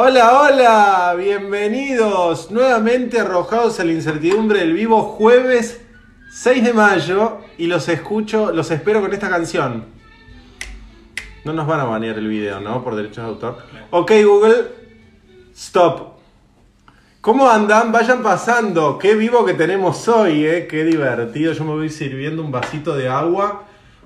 [0.00, 5.84] Hola, hola, bienvenidos nuevamente arrojados a la incertidumbre del vivo jueves
[6.30, 9.86] 6 de mayo y los escucho, los espero con esta canción.
[11.44, 12.84] No nos van a banear el video, ¿no?
[12.84, 13.58] Por derechos de autor.
[13.90, 14.68] Ok, Google,
[15.52, 16.20] stop.
[17.20, 17.90] ¿Cómo andan?
[17.90, 19.00] Vayan pasando.
[19.00, 20.68] Qué vivo que tenemos hoy, ¿eh?
[20.70, 21.52] Qué divertido.
[21.52, 23.64] Yo me voy sirviendo un vasito de agua.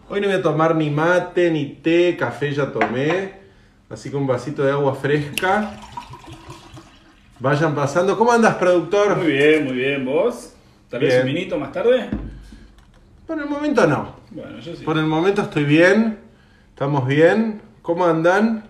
[0.09, 3.43] Hoy no voy a tomar ni mate, ni té, café ya tomé.
[3.93, 5.79] Así que un vasito de agua fresca.
[7.42, 8.16] Vayan pasando.
[8.16, 9.16] ¿Cómo andas, productor?
[9.16, 10.04] Muy bien, muy bien.
[10.04, 10.52] ¿Vos?
[10.88, 11.26] ¿Tal vez Bien.
[11.26, 12.08] un vinito más tarde?
[13.26, 14.14] Por el momento no.
[14.30, 14.84] Bueno, yo sí.
[14.84, 16.20] Por el momento estoy bien.
[16.68, 17.60] Estamos bien.
[17.82, 18.62] ¿Cómo andan?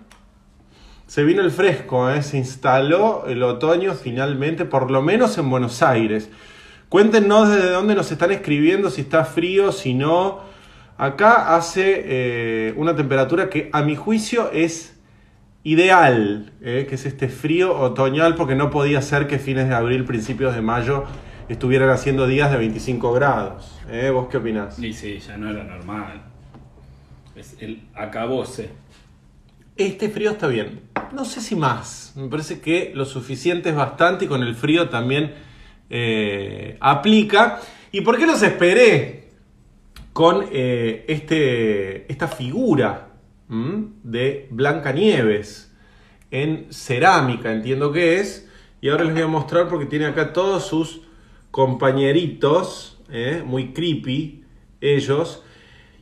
[1.07, 2.23] Se vino el fresco, ¿eh?
[2.23, 6.31] se instaló el otoño finalmente, por lo menos en Buenos Aires.
[6.89, 10.41] Cuéntenos desde dónde nos están escribiendo, si está frío, si no.
[10.97, 14.99] Acá hace eh, una temperatura que a mi juicio es
[15.65, 16.87] ideal, ¿eh?
[16.89, 20.63] que es este frío otoñal, porque no podía ser que fines de abril, principios de
[20.63, 21.05] mayo
[21.49, 23.79] estuvieran haciendo días de 25 grados.
[23.91, 24.11] ¿eh?
[24.11, 24.77] ¿Vos qué opinás?
[24.77, 26.23] Sí, sí, ya no era normal.
[27.37, 28.71] Es el acabose.
[29.77, 30.81] Este frío está bien.
[31.13, 32.13] No sé si más.
[32.17, 35.35] Me parece que lo suficiente es bastante y con el frío también
[35.89, 37.61] eh, aplica.
[37.91, 39.23] ¿Y por qué los esperé
[40.13, 43.12] con este, esta figura.
[44.03, 45.75] De Blancanieves
[46.31, 47.53] en cerámica?
[47.53, 48.49] Entiendo que es.
[48.81, 51.03] Y ahora les voy a mostrar porque tiene acá todos sus
[51.51, 53.43] compañeritos, ¿eh?
[53.45, 54.45] muy creepy
[54.81, 55.45] ellos.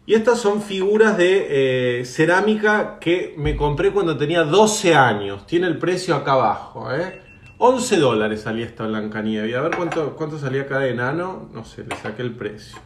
[0.06, 5.46] Y estas son figuras de eh, cerámica que me compré cuando tenía 12 años.
[5.46, 6.90] Tiene el precio acá abajo.
[6.92, 7.20] ¿eh?
[7.58, 9.54] 11 dólares salía esta Blancanieves.
[9.54, 11.48] A ver cuánto, cuánto salía cada enano.
[11.52, 12.78] No sé, le saqué el precio.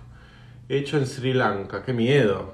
[0.68, 1.82] Hecho en Sri Lanka.
[1.82, 2.50] Qué miedo.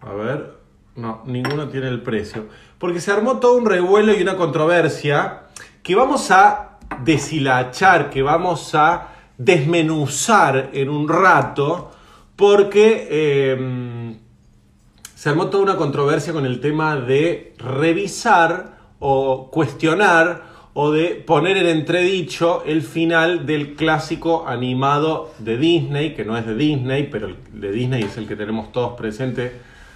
[0.00, 0.61] A ver.
[0.96, 2.46] No, ninguno tiene el precio.
[2.78, 5.44] Porque se armó todo un revuelo y una controversia
[5.82, 11.90] que vamos a deshilachar, que vamos a desmenuzar en un rato.
[12.36, 14.16] Porque eh,
[15.14, 21.58] se armó toda una controversia con el tema de revisar o cuestionar o de poner
[21.58, 27.28] en entredicho el final del clásico animado de Disney, que no es de Disney, pero
[27.28, 29.52] el de Disney es el que tenemos todos presente,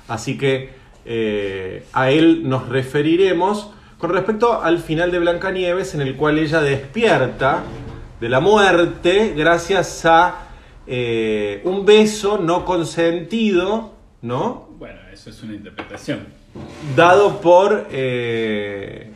[0.06, 0.70] así que
[1.06, 6.61] eh, a él nos referiremos con respecto al final de Blancanieves, en el cual ella
[6.61, 7.62] despierta
[8.21, 10.49] de la muerte gracias a
[10.87, 14.69] eh, un beso no consentido, ¿no?
[14.78, 16.21] Bueno, eso es una interpretación.
[16.94, 19.12] Dado por eh,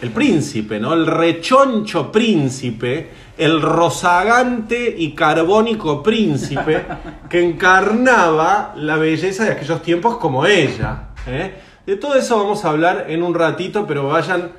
[0.00, 0.94] el príncipe, ¿no?
[0.94, 3.08] El rechoncho príncipe,
[3.44, 6.84] el rozagante y carbónico príncipe
[7.28, 11.08] que encarnaba la belleza de aquellos tiempos como ella.
[11.26, 11.54] ¿eh?
[11.84, 14.52] De todo eso vamos a hablar en un ratito, pero vayan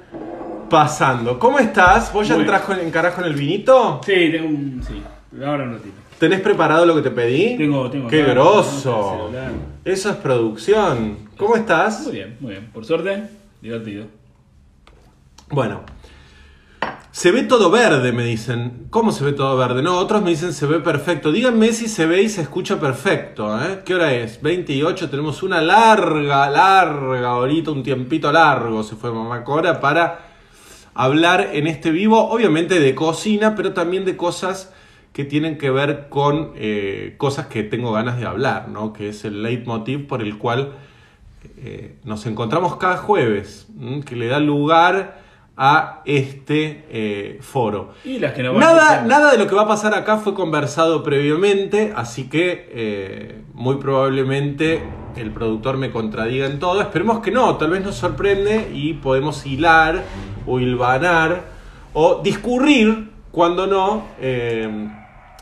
[0.70, 1.40] pasando.
[1.40, 2.12] ¿Cómo estás?
[2.12, 4.02] ¿Vos ya Muy entrás con, encarás con el vinito?
[4.06, 4.84] Sí, tengo un.
[4.86, 5.02] Sí,
[5.46, 5.96] ahora un ratito.
[6.20, 7.56] ¿Tenés preparado lo que te pedí?
[7.56, 8.10] Tengo, tengo.
[8.10, 9.32] ¡Qué grosso!
[9.86, 11.30] Eso es producción.
[11.38, 12.04] ¿Cómo estás?
[12.04, 12.70] Muy bien, muy bien.
[12.74, 13.24] Por suerte,
[13.62, 14.08] divertido.
[15.50, 15.82] Bueno,
[17.14, 18.88] se ve todo verde, me dicen.
[18.90, 19.84] ¿Cómo se ve todo verde?
[19.84, 21.32] No, otros me dicen se ve perfecto.
[21.32, 23.56] Díganme si se ve y se escucha perfecto.
[23.64, 23.82] ¿eh?
[23.86, 24.42] ¿Qué hora es?
[24.42, 25.12] 28.
[25.12, 30.26] Tenemos una larga, larga ahorita, un tiempito largo se fue Mamá Cora para
[30.96, 34.74] hablar en este vivo, obviamente de cocina, pero también de cosas
[35.14, 38.92] que tienen que ver con eh, cosas que tengo ganas de hablar, ¿no?
[38.92, 40.74] Que es el leitmotiv por el cual
[41.58, 43.68] eh, nos encontramos cada jueves,
[44.04, 45.22] que le da lugar
[45.56, 47.94] a este eh, foro.
[48.04, 50.34] Y las que no van Nada, nada de lo que va a pasar acá fue
[50.34, 54.84] conversado previamente, así que eh, muy probablemente
[55.16, 56.82] el productor me contradiga en todo.
[56.82, 60.04] Esperemos que no, tal vez nos sorprende y podemos hilar
[60.48, 61.44] o hilvanar
[61.94, 64.88] o discurrir, cuando no, eh,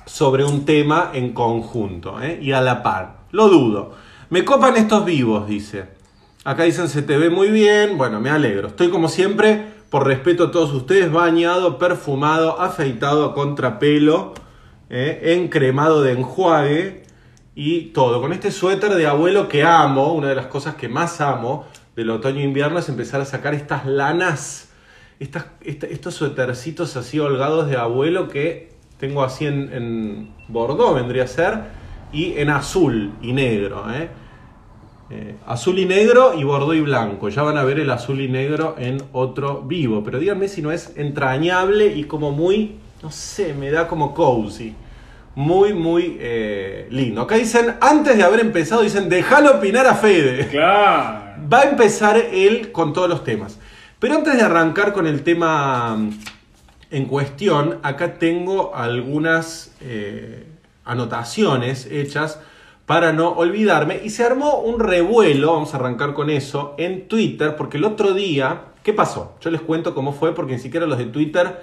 [0.05, 2.39] sobre un tema en conjunto ¿eh?
[2.41, 3.21] y a la par.
[3.31, 3.93] Lo dudo.
[4.29, 5.85] Me copan estos vivos, dice.
[6.43, 7.97] Acá dicen se te ve muy bien.
[7.97, 8.69] Bueno, me alegro.
[8.69, 14.33] Estoy como siempre, por respeto a todos ustedes, bañado, perfumado, afeitado a contrapelo,
[14.89, 15.35] ¿eh?
[15.37, 17.03] encremado de enjuague
[17.55, 18.21] y todo.
[18.21, 21.67] Con este suéter de abuelo que amo, una de las cosas que más amo
[21.97, 24.69] del otoño e invierno es empezar a sacar estas lanas,
[25.19, 31.59] estos suétercitos así holgados de abuelo que tengo así en, en bordó, vendría a ser,
[32.13, 33.83] y en azul y negro.
[33.93, 34.07] ¿eh?
[35.13, 37.27] Eh, azul y negro y bordeaux y blanco.
[37.27, 40.05] Ya van a ver el azul y negro en otro vivo.
[40.05, 44.73] Pero díganme si no es entrañable y como muy, no sé, me da como cozy.
[45.35, 47.23] Muy, muy eh, lindo.
[47.23, 50.47] Acá dicen, antes de haber empezado, dicen, déjalo opinar a Fede.
[50.47, 51.19] Claro.
[51.51, 53.59] Va a empezar él con todos los temas.
[53.99, 56.19] Pero antes de arrancar con el tema mm,
[56.89, 60.45] en cuestión, acá tengo algunas eh,
[60.85, 62.39] anotaciones hechas
[62.85, 64.01] para no olvidarme.
[64.03, 68.13] Y se armó un revuelo, vamos a arrancar con eso, en Twitter, porque el otro
[68.13, 69.35] día, ¿qué pasó?
[69.41, 71.61] Yo les cuento cómo fue, porque ni siquiera los de Twitter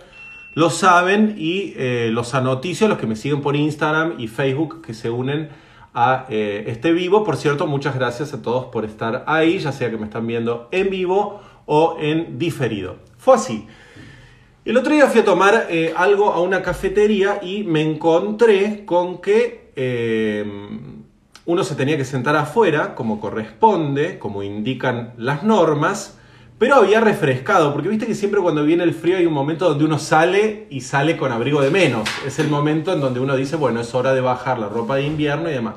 [0.55, 4.94] lo saben y eh, los anoticio, los que me siguen por Instagram y Facebook, que
[4.94, 5.50] se unen
[5.94, 7.25] a eh, este vivo.
[7.25, 10.69] Por cierto, muchas gracias a todos por estar ahí, ya sea que me están viendo
[10.73, 12.97] en vivo o en diferido.
[13.19, 13.67] Fue así.
[14.65, 19.20] El otro día fui a tomar eh, algo a una cafetería y me encontré con
[19.20, 19.69] que
[21.49, 26.19] uno se tenía que sentar afuera, como corresponde, como indican las normas,
[26.59, 29.87] pero había refrescado, porque viste que siempre cuando viene el frío hay un momento donde
[29.87, 32.06] uno sale y sale con abrigo de menos.
[32.27, 35.05] Es el momento en donde uno dice, bueno, es hora de bajar la ropa de
[35.05, 35.77] invierno y demás.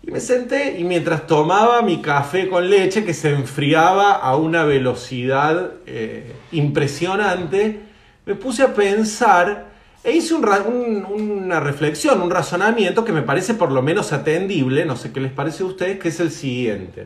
[0.00, 4.62] Y me senté y mientras tomaba mi café con leche, que se enfriaba a una
[4.62, 7.80] velocidad eh, impresionante,
[8.26, 9.71] me puse a pensar
[10.04, 15.12] e hice una reflexión, un razonamiento que me parece por lo menos atendible, no sé
[15.12, 17.04] qué les parece a ustedes, que es el siguiente.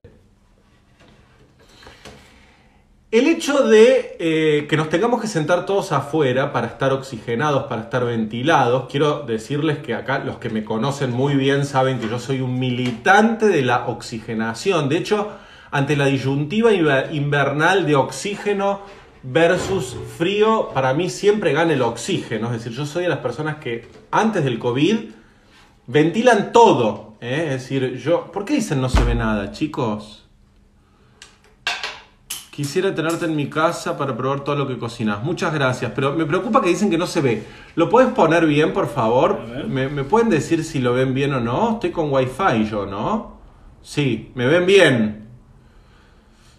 [3.10, 7.82] El hecho de eh, que nos tengamos que sentar todos afuera para estar oxigenados, para
[7.82, 12.18] estar ventilados, quiero decirles que acá los que me conocen muy bien saben que yo
[12.18, 14.88] soy un militante de la oxigenación.
[14.88, 15.30] De hecho,
[15.70, 18.80] ante la disyuntiva invernal de oxígeno
[19.28, 22.46] versus frío, para mí siempre gana el oxígeno.
[22.46, 24.96] Es decir, yo soy de las personas que antes del COVID
[25.86, 27.14] ventilan todo.
[27.20, 27.50] ¿eh?
[27.50, 28.30] Es decir, yo.
[28.32, 30.22] ¿Por qué dicen no se ve nada, chicos?
[32.50, 35.22] Quisiera tenerte en mi casa para probar todo lo que cocinas.
[35.22, 37.42] Muchas gracias, pero me preocupa que dicen que no se ve.
[37.74, 39.40] ¿Lo puedes poner bien, por favor?
[39.68, 41.72] ¿Me, ¿Me, pueden decir si lo ven bien o no?
[41.74, 43.36] Estoy con wifi yo, ¿no?
[43.82, 45.25] Sí, me ven bien.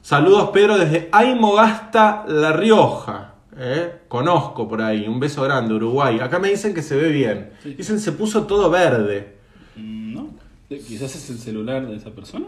[0.07, 3.33] Saludos Pedro desde Aymogasta, La Rioja.
[3.57, 4.03] ¿eh?
[4.07, 5.05] Conozco por ahí.
[5.05, 6.21] Un beso grande, Uruguay.
[6.21, 7.49] Acá me dicen que se ve bien.
[7.65, 9.35] Dicen se puso todo verde.
[9.75, 10.29] Mm, no.
[10.69, 12.45] Quizás es el celular de esa persona.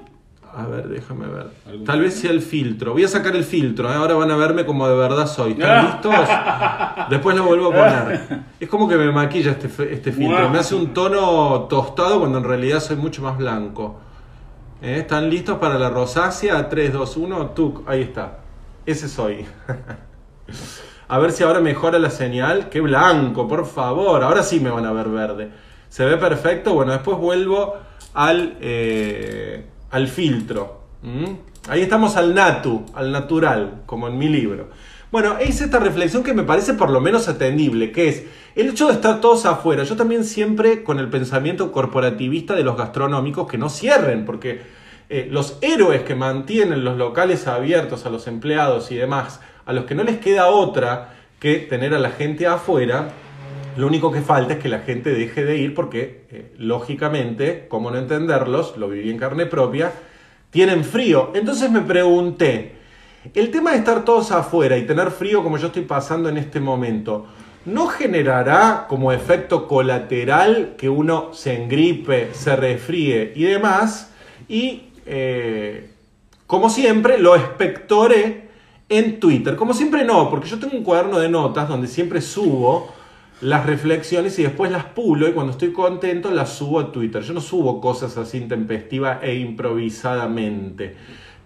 [0.53, 1.47] A ver, déjame ver.
[1.85, 2.93] Tal vez sea el filtro.
[2.93, 3.91] Voy a sacar el filtro.
[3.91, 3.95] ¿eh?
[3.95, 5.51] Ahora van a verme como de verdad soy.
[5.51, 6.15] ¿Están listos?
[7.09, 8.39] Después lo vuelvo a poner.
[8.57, 10.49] Es como que me maquilla este, este filtro.
[10.49, 13.99] Me hace un tono tostado cuando en realidad soy mucho más blanco.
[14.81, 14.99] ¿Eh?
[14.99, 16.69] ¿Están listos para la rosácea?
[16.69, 18.39] 3, 2, 1, tuk, ahí está.
[18.85, 19.45] Ese soy.
[21.07, 22.69] a ver si ahora mejora la señal.
[22.69, 24.23] ¡Qué blanco, por favor!
[24.23, 25.51] Ahora sí me van a ver verde.
[25.89, 26.73] ¿Se ve perfecto?
[26.73, 27.75] Bueno, después vuelvo
[28.13, 30.79] al, eh, al filtro.
[31.67, 34.69] Ahí estamos al natu, al natural, como en mi libro.
[35.11, 38.25] Bueno, es esta reflexión que me parece por lo menos atendible, que es
[38.55, 39.83] el hecho de estar todos afuera.
[39.83, 44.61] Yo también siempre con el pensamiento corporativista de los gastronómicos que no cierren, porque
[45.09, 49.85] eh, los héroes que mantienen los locales abiertos a los empleados y demás, a los
[49.85, 53.09] que no les queda otra que tener a la gente afuera,
[53.77, 57.89] lo único que falta es que la gente deje de ir porque, eh, lógicamente, como
[57.89, 59.91] no entenderlos, lo viví en carne propia,
[60.51, 61.31] tienen frío.
[61.33, 62.78] Entonces me pregunté,
[63.33, 66.59] el tema de estar todos afuera y tener frío como yo estoy pasando en este
[66.59, 67.25] momento,
[67.65, 74.11] ¿no generará como efecto colateral que uno se engripe, se resfríe y demás?
[74.47, 75.91] Y eh,
[76.47, 78.49] como siempre, lo espectoré
[78.89, 79.55] en Twitter.
[79.55, 82.91] Como siempre no, porque yo tengo un cuaderno de notas donde siempre subo
[83.41, 87.21] las reflexiones y después las pulo y cuando estoy contento las subo a Twitter.
[87.21, 90.95] Yo no subo cosas así intempestiva e improvisadamente.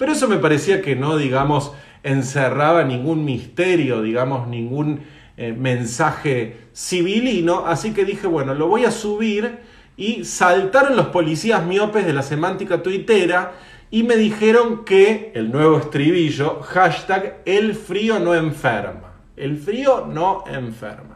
[0.04, 1.72] Pero eso me parecía que no, digamos,
[2.04, 5.00] encerraba ningún misterio, digamos, ningún
[5.38, 9.60] eh, mensaje civilino, así que dije, bueno, lo voy a subir
[9.96, 13.54] y saltaron los policías miopes de la semántica tuitera
[13.92, 19.14] y me dijeron que el nuevo estribillo, hashtag, el frío no enferma.
[19.38, 21.13] El frío no enferma.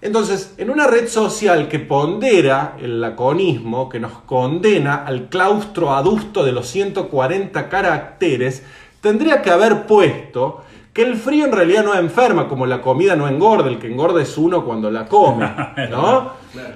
[0.00, 6.44] Entonces, en una red social que pondera el laconismo, que nos condena al claustro adusto
[6.44, 8.62] de los 140 caracteres,
[9.00, 10.62] tendría que haber puesto
[10.92, 14.22] que el frío en realidad no enferma, como la comida no engorda, el que engorda
[14.22, 15.50] es uno cuando la come,
[15.90, 16.32] ¿no?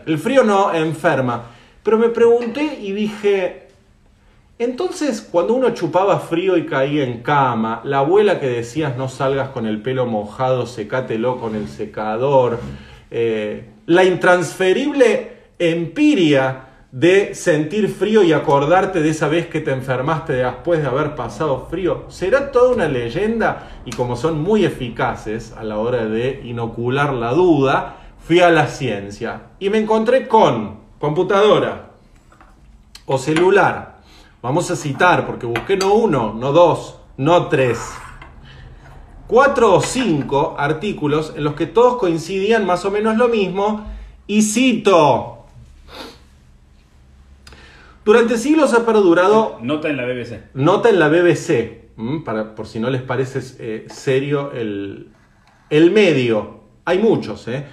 [0.07, 1.43] El frío no enferma.
[1.83, 3.69] Pero me pregunté y dije,
[4.59, 9.49] entonces cuando uno chupaba frío y caía en cama, la abuela que decías no salgas
[9.49, 12.61] con el pelo mojado, secátelo con el secador,
[13.15, 20.33] eh, la intransferible empiria de sentir frío y acordarte de esa vez que te enfermaste
[20.33, 25.63] después de haber pasado frío, será toda una leyenda y como son muy eficaces a
[25.63, 31.91] la hora de inocular la duda, fui a la ciencia y me encontré con computadora
[33.05, 34.01] o celular.
[34.41, 37.79] Vamos a citar porque busqué no uno, no dos, no tres.
[39.33, 43.91] Cuatro o cinco artículos en los que todos coincidían más o menos lo mismo.
[44.27, 45.47] Y cito.
[48.05, 50.53] Durante siglos ha perdurado Nota en la BBC.
[50.53, 51.95] Nota en la BBC,
[52.27, 55.09] para, por si no les parece eh, serio el,
[55.71, 56.61] el medio.
[56.85, 57.65] Hay muchos, ¿eh?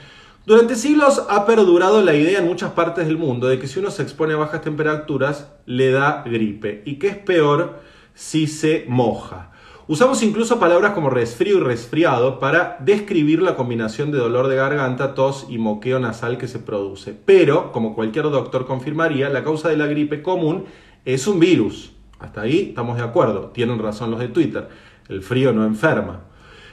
[0.45, 3.91] Durante siglos ha perdurado la idea en muchas partes del mundo de que si uno
[3.91, 7.81] se expone a bajas temperaturas le da gripe y que es peor
[8.13, 9.51] si se moja.
[9.89, 15.15] Usamos incluso palabras como resfrío y resfriado para describir la combinación de dolor de garganta,
[15.15, 17.17] tos y moqueo nasal que se produce.
[17.25, 20.65] Pero, como cualquier doctor confirmaría, la causa de la gripe común
[21.05, 21.91] es un virus.
[22.19, 23.47] Hasta ahí estamos de acuerdo.
[23.47, 24.69] Tienen razón los de Twitter.
[25.07, 26.19] El frío no enferma.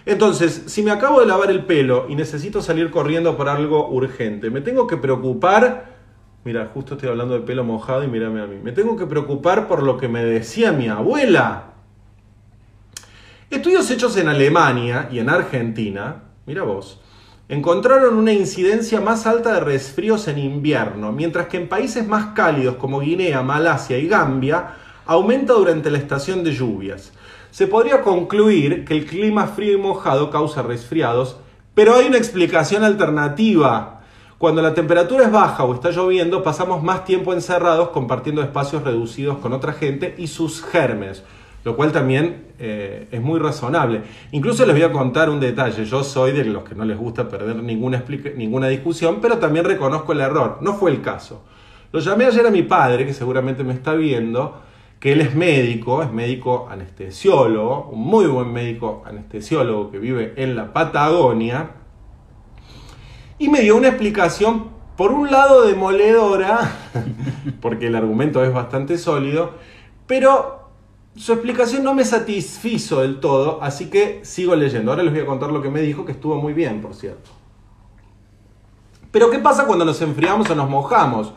[0.04, 4.50] Entonces, si me acabo de lavar el pelo y necesito salir corriendo por algo urgente,
[4.50, 5.96] me tengo que preocupar...
[6.44, 8.56] Mira, justo estoy hablando de pelo mojado y mírame a mí.
[8.62, 11.75] Me tengo que preocupar por lo que me decía mi abuela.
[13.48, 17.00] Estudios hechos en Alemania y en Argentina, mira vos,
[17.48, 22.74] encontraron una incidencia más alta de resfríos en invierno, mientras que en países más cálidos
[22.74, 24.74] como Guinea, Malasia y Gambia
[25.06, 27.12] aumenta durante la estación de lluvias.
[27.52, 31.36] Se podría concluir que el clima frío y mojado causa resfriados,
[31.72, 34.00] pero hay una explicación alternativa.
[34.38, 39.38] Cuando la temperatura es baja o está lloviendo, pasamos más tiempo encerrados compartiendo espacios reducidos
[39.38, 41.22] con otra gente y sus gérmenes,
[41.66, 44.02] lo cual también eh, es muy razonable.
[44.30, 45.84] Incluso les voy a contar un detalle.
[45.84, 48.04] Yo soy de los que no les gusta perder ninguna,
[48.36, 50.58] ninguna discusión, pero también reconozco el error.
[50.60, 51.42] No fue el caso.
[51.90, 54.62] Lo llamé ayer a mi padre, que seguramente me está viendo,
[55.00, 60.54] que él es médico, es médico anestesiólogo, un muy buen médico anestesiólogo que vive en
[60.54, 61.70] la Patagonia,
[63.40, 66.76] y me dio una explicación, por un lado demoledora,
[67.60, 69.54] porque el argumento es bastante sólido,
[70.06, 70.65] pero
[71.16, 74.90] su explicación no me satisfizo del todo, así que sigo leyendo.
[74.90, 77.30] Ahora les voy a contar lo que me dijo, que estuvo muy bien, por cierto.
[79.10, 81.32] Pero ¿qué pasa cuando nos enfriamos o nos mojamos?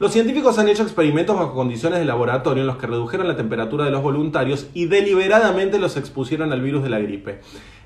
[0.00, 3.84] Los científicos han hecho experimentos bajo condiciones de laboratorio en los que redujeron la temperatura
[3.84, 7.40] de los voluntarios y deliberadamente los expusieron al virus de la gripe.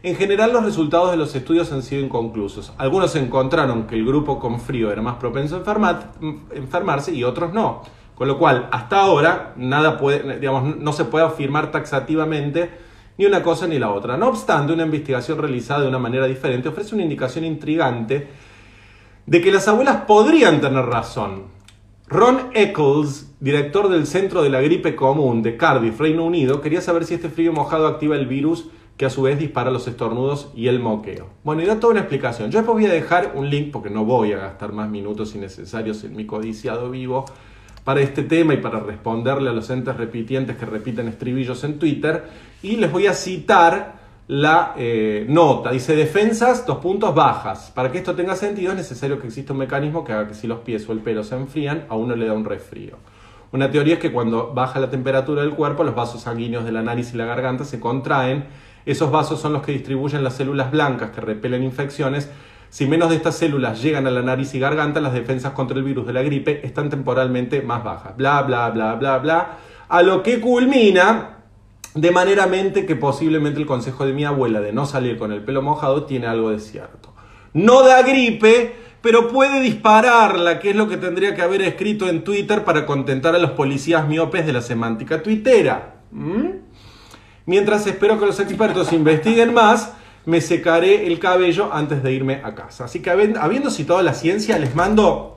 [0.05, 2.73] En general los resultados de los estudios han sido inconclusos.
[2.79, 6.13] Algunos encontraron que el grupo con frío era más propenso a enfermar-
[6.55, 7.83] enfermarse y otros no.
[8.15, 12.71] Con lo cual, hasta ahora, nada puede, digamos, no se puede afirmar taxativamente
[13.19, 14.17] ni una cosa ni la otra.
[14.17, 18.29] No obstante, una investigación realizada de una manera diferente ofrece una indicación intrigante
[19.27, 21.55] de que las abuelas podrían tener razón.
[22.07, 27.05] Ron Eccles, director del Centro de la Gripe Común de Cardiff, Reino Unido, quería saber
[27.05, 30.69] si este frío mojado activa el virus que a su vez dispara los estornudos y
[30.69, 31.29] el moqueo.
[31.43, 32.51] Bueno, y da toda una explicación.
[32.51, 36.05] Yo después voy a dejar un link porque no voy a gastar más minutos innecesarios
[36.05, 37.25] en mi codiciado vivo
[37.85, 42.25] para este tema y para responderle a los entes repitientes que repiten estribillos en Twitter.
[42.63, 45.71] Y les voy a citar la eh, nota.
[45.71, 47.71] Dice defensas, dos puntos bajas.
[47.75, 50.47] Para que esto tenga sentido es necesario que exista un mecanismo que haga que si
[50.47, 52.97] los pies o el pelo se enfrían, a uno le da un resfrío.
[53.53, 56.83] Una teoría es que cuando baja la temperatura del cuerpo, los vasos sanguíneos de la
[56.83, 58.47] nariz y la garganta se contraen.
[58.87, 62.31] Esos vasos son los que distribuyen las células blancas que repelen infecciones.
[62.75, 65.85] Si menos de estas células llegan a la nariz y garganta, las defensas contra el
[65.85, 68.17] virus de la gripe están temporalmente más bajas.
[68.17, 69.59] Bla, bla, bla, bla, bla.
[69.89, 71.37] A lo que culmina
[71.95, 75.45] de manera mente que posiblemente el consejo de mi abuela de no salir con el
[75.45, 77.15] pelo mojado tiene algo de cierto.
[77.53, 82.25] No da gripe, pero puede dispararla, que es lo que tendría que haber escrito en
[82.25, 86.01] Twitter para contentar a los policías miopes de la semántica tuitera.
[86.11, 86.49] ¿Mm?
[87.47, 89.93] Mientras espero que los expertos investiguen más,
[90.27, 92.85] me secaré el cabello antes de irme a casa.
[92.85, 95.37] Así que habiendo citado la ciencia, les mando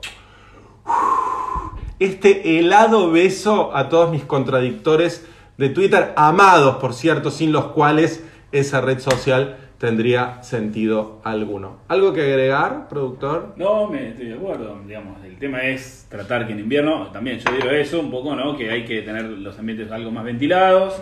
[1.98, 5.26] este helado beso a todos mis contradictores
[5.56, 11.78] de Twitter, amados por cierto, sin los cuales esa red social tendría sentido alguno.
[11.88, 13.54] ¿Algo que agregar, productor?
[13.56, 14.80] No, me estoy de acuerdo.
[14.86, 18.56] Digamos, el tema es tratar que en invierno, también yo digo eso un poco, ¿no?
[18.56, 21.00] Que hay que tener los ambientes algo más ventilados.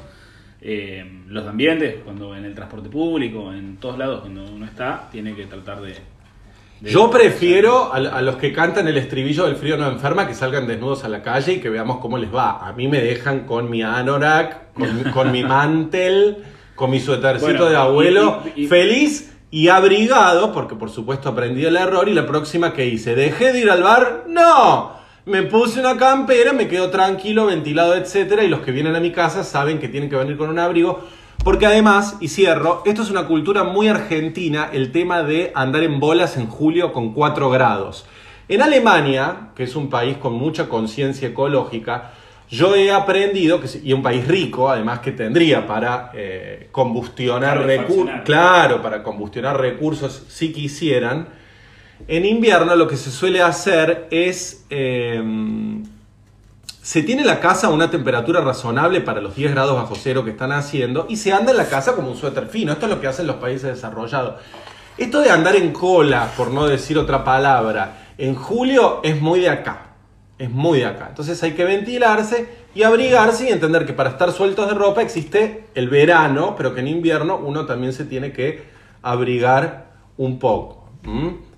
[0.61, 5.35] Eh, los ambientes, cuando en el transporte público, en todos lados, cuando uno está, tiene
[5.35, 5.95] que tratar de.
[6.81, 10.35] de- Yo prefiero a, a los que cantan el estribillo del frío no enferma que
[10.35, 12.67] salgan desnudos a la calle y que veamos cómo les va.
[12.67, 16.39] A mí me dejan con mi anorak, con, mi- con mi mantel,
[16.75, 21.65] con mi suétercito Bueno, de abuelo, y- y- feliz y abrigado, porque por supuesto aprendí
[21.65, 24.25] el error y la próxima que hice, ¿dejé de ir al bar?
[24.29, 24.96] No.
[25.27, 29.11] Me puse una campera, me quedo tranquilo, ventilado, etcétera, y los que vienen a mi
[29.11, 31.01] casa saben que tienen que venir con un abrigo,
[31.43, 35.99] porque además, y cierro, esto es una cultura muy argentina, el tema de andar en
[35.99, 38.07] bolas en julio con 4 grados.
[38.47, 42.13] En Alemania, que es un país con mucha conciencia ecológica,
[42.49, 48.21] Yo he aprendido, que, y un país rico, además que tendría para eh, combustionar recursos,
[48.25, 51.27] claro, para combustionar recursos si quisieran,
[52.09, 55.23] en invierno lo que se suele hacer es, eh,
[56.83, 60.31] se tiene la casa a una temperatura razonable para los 10 grados bajo cero que
[60.31, 62.73] están haciendo y se anda en la casa como un suéter fino.
[62.73, 64.37] Esto es lo que hacen los países desarrollados.
[64.99, 69.51] Esto de andar en cola, por no decir otra palabra, en julio es muy de
[69.51, 69.83] acá.
[70.39, 71.07] Es muy de acá.
[71.09, 75.65] Entonces hay que ventilarse y abrigarse y entender que para estar sueltos de ropa existe
[75.75, 78.65] el verano, pero que en invierno uno también se tiene que
[79.03, 79.87] abrigar
[80.19, 80.91] un poco.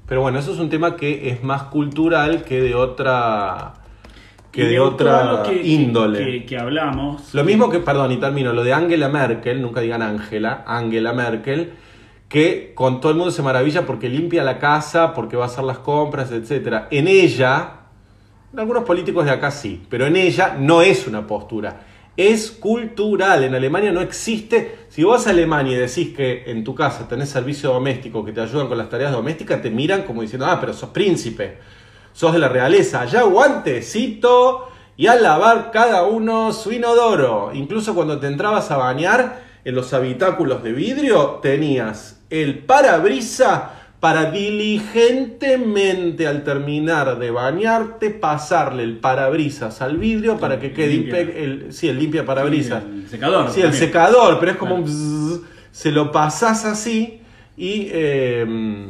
[0.09, 3.75] Pero bueno, eso es un tema que es más cultural que de otra
[4.51, 6.25] que de otra que- índole.
[6.25, 7.35] Que, que hablamos.
[7.35, 11.75] Lo mismo que, perdón, y termino, lo de Angela Merkel, nunca digan Angela, Angela Merkel,
[12.29, 15.65] que con todo el mundo se maravilla porque limpia la casa, porque va a hacer
[15.65, 16.85] las compras, etc.
[16.91, 17.73] En ella,
[18.57, 21.81] algunos políticos de acá sí, pero en ella no es una postura,
[22.19, 23.45] es cultural.
[23.45, 27.09] En Alemania no existe, si vos vas a Alemania y decís que en tu casa
[27.09, 30.59] tenés servicio doméstico que te ayudan con las tareas domésticas, te miran como diciendo, ah,
[30.61, 31.59] pero sos príncipe
[32.19, 37.53] sos de la realeza, allá guantecito y a lavar cada uno su inodoro.
[37.55, 44.31] Incluso cuando te entrabas a bañar, en los habitáculos de vidrio tenías el parabrisa para
[44.31, 51.21] diligentemente al terminar de bañarte pasarle el parabrisas al vidrio para que quede Limpia.
[51.21, 52.85] el, sí, el limpia parabrisas.
[52.85, 53.51] El secador.
[53.51, 53.85] Sí, el también.
[53.85, 54.91] secador, pero es como Claro.
[54.93, 57.21] un se lo pasás así
[57.57, 58.87] y eh,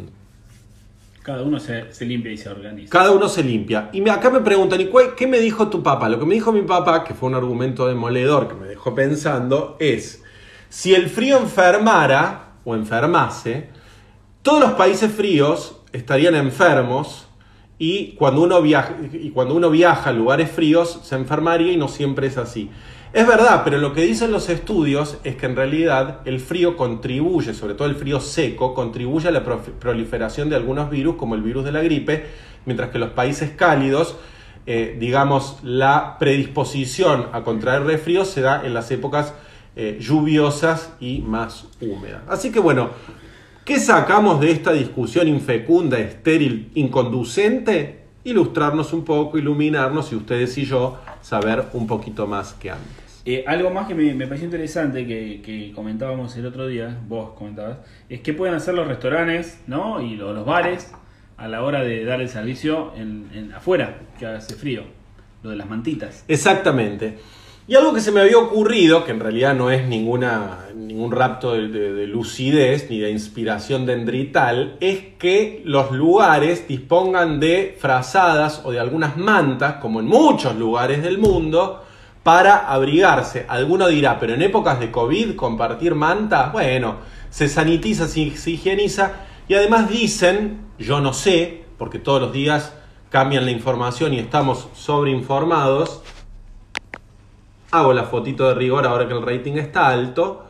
[1.23, 2.91] Cada uno se, se limpia y se organiza.
[2.91, 3.91] cada uno se limpia.
[3.93, 6.09] Y me- acá me preguntan, ¿y cuál- qué me dijo tu papá?
[6.09, 9.77] Lo que me dijo mi papá, que fue un argumento demoledor que me dejó pensando,
[9.81, 10.23] es,
[10.71, 13.69] si el frío enfermara o enfermase,
[14.49, 17.29] todos los países fríos estarían enfermos
[17.79, 21.87] y cuando uno viaja, y cuando uno viaja a lugares fríos se enfermaría y no
[21.87, 22.71] siempre es así.
[23.13, 27.53] Es verdad, pero lo que dicen los estudios es que en realidad el frío contribuye,
[27.53, 31.67] sobre todo el frío seco, contribuye a la proliferación de algunos virus, como el virus
[31.67, 32.25] de la gripe,
[32.65, 34.17] mientras que los países cálidos,
[34.65, 39.35] eh, digamos, la predisposición a contraer resfrío se da en las épocas
[39.77, 42.23] eh, lluviosas y más húmedas.
[42.29, 42.91] Así que bueno,
[43.69, 47.99] ¿qué sacamos de esta discusión infecunda, estéril, inconducente?
[48.25, 53.21] Ilustrarnos un poco, iluminarnos y ustedes y yo saber un poquito más que antes.
[53.27, 57.33] Eh, algo más que me, me pareció interesante que, que comentábamos el otro día, vos
[57.37, 57.77] comentabas,
[58.09, 60.01] es qué pueden hacer los restaurantes ¿no?
[60.01, 60.91] y lo- los bares
[61.37, 64.85] a la hora de dar el servicio en, en- afuera, que hace frío,
[65.43, 66.25] lo de las mantitas.
[66.27, 67.19] Exactamente.
[67.71, 71.53] Y algo que se me había ocurrido, que en realidad no es ninguna, ningún rapto
[71.53, 78.63] de, de- de lucidez ni de inspiración dendrital, es que los lugares dispongan de frazadas
[78.65, 81.85] o de algunas mantas, como en muchos lugares del mundo,
[82.23, 83.45] para abrigarse.
[83.49, 86.97] Alguno dirá, pero en épocas de COVID compartir mantas, bueno,
[87.29, 89.13] se sanitiza, se higieniza
[89.47, 92.73] y además dicen, yo no sé, porque todos los días
[93.11, 96.03] cambian la información y estamos sobreinformados,
[97.71, 100.45] hago la fotito de rigor ahora que el rating está alto,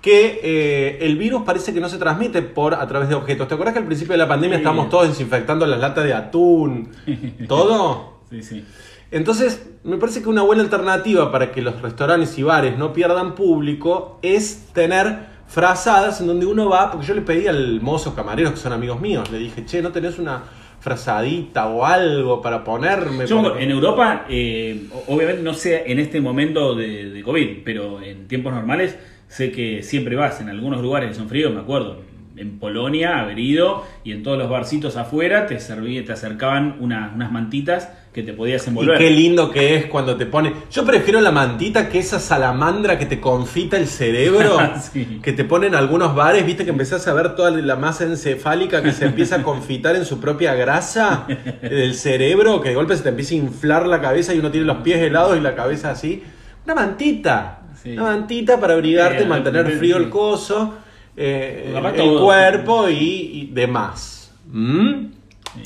[0.00, 3.48] que eh, el virus parece que no se transmite por a través de objetos.
[3.48, 4.60] ¿Te acuerdas que al principio de la pandemia Sí.
[4.62, 6.90] estábamos todos desinfectando las latas de atún?
[7.48, 8.18] ¿Todo?
[8.30, 8.64] Sí, sí.
[9.10, 13.34] Entonces, me parece que una buena alternativa para que los restaurantes y bares no pierdan
[13.34, 18.52] público es tener frazadas en donde uno va, porque yo le pedí al mozo camareros
[18.54, 20.42] que son amigos míos, le dije, che, ¿no tenés una
[20.84, 23.26] frazadita o algo para ponerme?
[23.26, 28.02] Yo, Para- en Europa, eh, obviamente no sé en este momento de, de COVID, pero
[28.02, 32.02] en tiempos normales sé que siempre vas en algunos lugares que son fríos, me acuerdo.
[32.36, 37.12] En Polonia, haber ido y en todos los barcitos afuera te serví- te acercaban una-
[37.14, 38.96] unas mantitas que te podías Y envolver.
[38.96, 40.52] qué lindo que es cuando te pone.
[40.70, 44.56] Yo prefiero la mantita que esa salamandra que te confita el cerebro.
[44.92, 45.18] Sí.
[45.22, 48.92] Que te ponen algunos bares, viste que empezás a ver toda la masa encefálica que
[48.92, 51.26] se empieza a confitar en su propia grasa
[51.62, 54.66] del cerebro, que de golpe se te empieza a inflar la cabeza y uno tiene
[54.66, 56.22] los pies helados y la cabeza así.
[56.64, 57.62] Una mantita.
[57.82, 57.92] Sí.
[57.92, 60.74] Una mantita para abrigarte, mantener frío el coso,
[61.16, 64.32] eh, el, cuerpo y, y demás.
[64.46, 65.06] ¿Mm?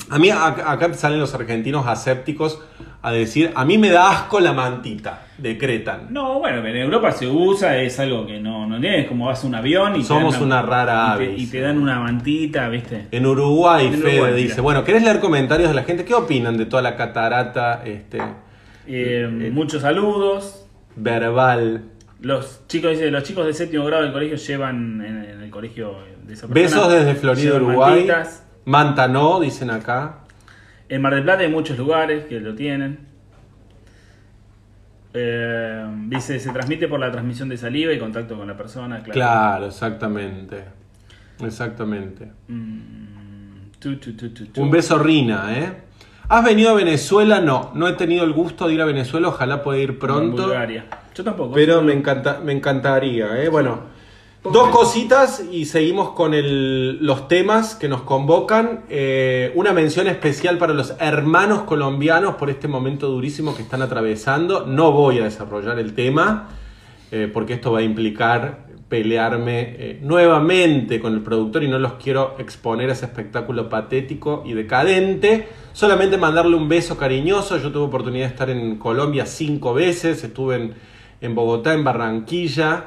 [0.09, 2.61] A mí acá, salen los argentinos asépticos
[3.01, 6.07] a decir, a mí me da asco la mantita, decretan.
[6.09, 9.47] No, bueno, en Europa se usa, es algo que no, no tienes, como vas a
[9.47, 11.99] un avión y Somos te dan una rara y ave, te, y te dan una
[11.99, 13.07] mantita, ¿viste?
[13.11, 16.03] En Uruguay, En Fede dice, bueno, ¿querés leer comentarios de la gente?
[16.03, 18.17] ¿Qué opinan de toda la catarata este,
[18.85, 20.65] Eh, Eh, muchos saludos.
[20.95, 21.83] verbal?
[22.21, 25.95] Los chicos, dice, los chicos de séptimo grado del colegio llevan en, el colegio
[26.27, 27.91] de esa persona, Besos desde Florida, Uruguay.
[27.91, 28.43] mantitas.
[28.65, 30.19] Manta no, dicen acá.
[30.87, 33.07] En Mar del Plata hay muchos lugares que lo tienen.
[35.13, 38.97] Eh, dice, se transmite por la transmisión de saliva y contacto con la persona.
[38.99, 39.13] Claro.
[39.13, 40.63] Claro, exactamente.
[41.43, 42.31] Exactamente.
[42.47, 44.61] Mm, tu, tu, tu, tu, tu.
[44.61, 45.73] Un beso Rina, ¿eh?
[46.27, 47.41] ¿Has venido a Venezuela?
[47.41, 50.43] No, no he tenido el gusto de ir a Venezuela, ojalá pueda ir En pronto.
[50.43, 50.85] Bulgaria.
[51.15, 51.55] Yo tampoco.
[51.55, 53.49] Pero me, encanta, me encantaría, ¿eh?
[53.49, 53.79] Bueno,
[54.43, 56.33] dos cositas y seguimos con
[57.05, 58.85] los temas que nos convocan.
[58.89, 64.65] Eh, una mención especial para los hermanos colombianos por este momento durísimo que están atravesando.
[64.65, 66.49] No voy a desarrollar el tema
[67.11, 71.93] eh, porque esto va a implicar pelearme eh, nuevamente con el productor y no los
[71.93, 75.47] quiero exponer a ese espectáculo patético y decadente.
[75.73, 77.57] Solamente mandarle un beso cariñoso.
[77.57, 80.23] Yo tuve oportunidad de estar en Colombia cinco veces.
[80.23, 80.73] Estuve
[81.21, 82.85] en Bogotá, en Barranquilla,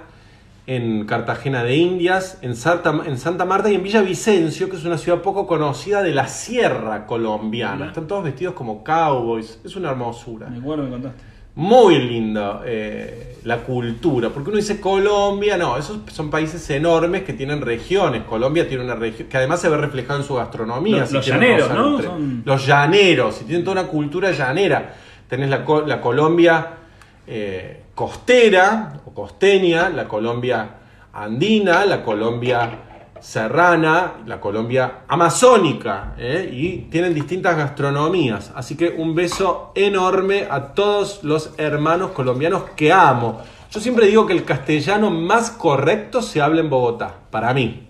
[0.66, 4.96] en Cartagena de Indias, en Santa, en Santa Marta y en Villavicencio, que es una
[4.98, 7.86] ciudad poco conocida de la sierra colombiana.
[7.88, 9.58] Están todos vestidos como cowboys.
[9.64, 10.46] Es una hermosura.
[10.48, 11.20] Me acuerdo, me contaste.
[11.54, 17.34] Muy lindo eh, la cultura, porque uno dice Colombia, no, esos son países enormes que
[17.34, 18.22] tienen regiones.
[18.22, 21.00] Colombia tiene una región que además se ve reflejado en su gastronomía.
[21.00, 22.00] Los- si los tienen llaneros, ¿no?
[22.02, 24.94] Son- Los llaneros, y tienen toda una cultura llanera.
[25.28, 26.68] Tenés la, la Colombia
[27.26, 30.70] eh, costera o costeña, la Colombia
[31.12, 36.50] andina, la Colombia serrana, la Colombia amazónica, ¿eh?
[36.52, 38.50] y tienen distintas gastronomías.
[38.56, 43.40] Así que un beso enorme a todos los hermanos colombianos que amo.
[43.70, 47.86] Yo siempre digo que el castellano más correcto se habla en Bogotá, para mí.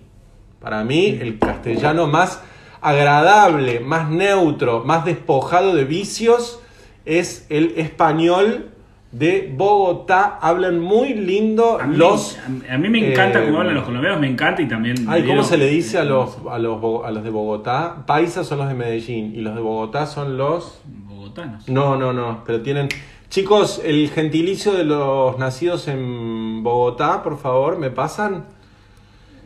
[0.59, 2.39] Para mí, el castellano más
[2.81, 6.59] agradable, más neutro, más despojado de vicios
[7.03, 8.72] es el español
[9.13, 10.37] de Bogotá.
[10.41, 12.37] Hablan muy lindo A mí, los...
[12.69, 14.95] a mí me encanta eh, cómo hablan los colombianos, me encanta y también.
[15.07, 18.03] Ay, ¿cómo se le dice a los, a, los, a los de Bogotá?
[18.05, 20.81] Paisas son los de Medellín y los de Bogotá son los...
[21.07, 21.69] Bogotanos.
[21.69, 22.89] No, no, no, pero tienen...
[23.29, 28.45] Chicos, el gentilicio de los nacidos en Bogotá, por favor, ¿me pasan?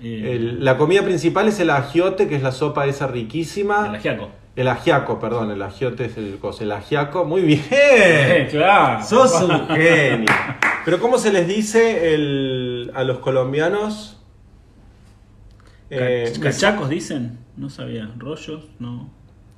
[0.03, 3.87] Eh, El- la comida principal es el agiote, que es la sopa esa riquísima.
[3.87, 4.27] el ajiaco.
[4.57, 6.63] El ajiaco, perdón, el agiote es el coso.
[6.63, 7.61] El ajiaco, muy bien.
[8.49, 9.03] Claro.
[9.05, 10.27] Sos un genio.
[10.83, 14.19] Pero ¿cómo se les dice el- a los colombianos?
[15.89, 17.37] Eh, Ca- ¿Cachacos dicen?
[17.55, 18.09] No sabía.
[18.17, 18.65] ¿Rollos?
[18.79, 19.09] No.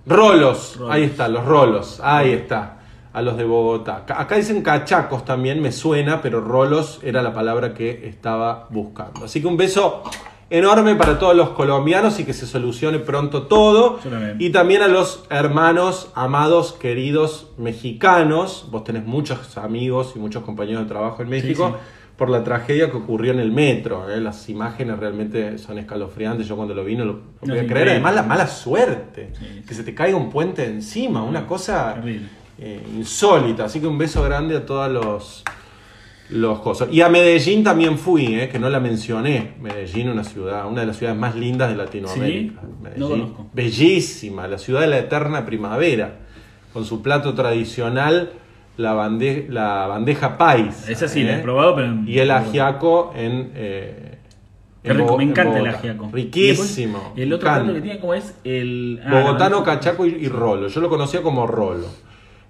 [0.06, 0.76] rolos.
[0.78, 0.94] Rolos.
[0.94, 2.00] Ahí está, los rolos.
[2.04, 2.76] Ahí está.
[3.14, 4.06] A los de Bogotá.
[4.08, 9.26] Acá dicen cachacos también, me suena, pero rolos era la palabra que estaba buscando.
[9.26, 10.04] Así que un beso
[10.50, 14.00] enorme para todos los colombianos y que se solucione pronto todo.
[14.40, 18.68] Y también a los hermanos, amados, queridos mexicanos.
[18.72, 21.76] Vos tenés muchos amigos y muchos compañeros de trabajo en México.
[21.78, 21.84] sí.
[22.20, 24.10] Por la tragedia que ocurrió en el metro.
[24.12, 24.20] ¿eh?
[24.20, 26.50] Las imágenes realmente son escalofriantes.
[26.50, 27.88] Yo cuando lo vi no lo, No, podía creer.
[27.92, 29.32] Además, la mala suerte.
[29.40, 31.24] Sí, Que se te caiga un puente encima.
[31.24, 32.28] Una cosa Terrible.
[32.58, 33.64] eh, insólita.
[33.64, 35.44] Así que un beso grande a todos los,
[36.30, 36.90] los cosas.
[36.92, 39.54] Y a Medellín también fui, eh, que no la mencioné.
[39.60, 42.62] Medellín, una ciudad, una de las ciudades más lindas de Latinoamérica.
[42.62, 43.00] ¿Sí?
[43.00, 43.48] No conozco.
[43.54, 46.20] Bellísima, la ciudad de la eterna primavera.
[46.74, 48.32] Con su plato tradicional,
[48.78, 50.92] la, bande- la bandeja paisa.
[50.92, 51.96] Esa sí, eh, la he probado, pero.
[52.06, 53.52] Y el ajiaco en.
[53.56, 54.06] eh,
[54.84, 56.10] en rico, me en encanta el ajiaco.
[56.14, 56.98] Riquísimo.
[56.98, 58.36] Y después, el otro plato que tiene, como es?
[58.44, 59.02] El.
[59.04, 60.68] ah, Bogotano, no, cachaco y, y rolo.
[60.68, 61.88] Yo lo conocía como rolo.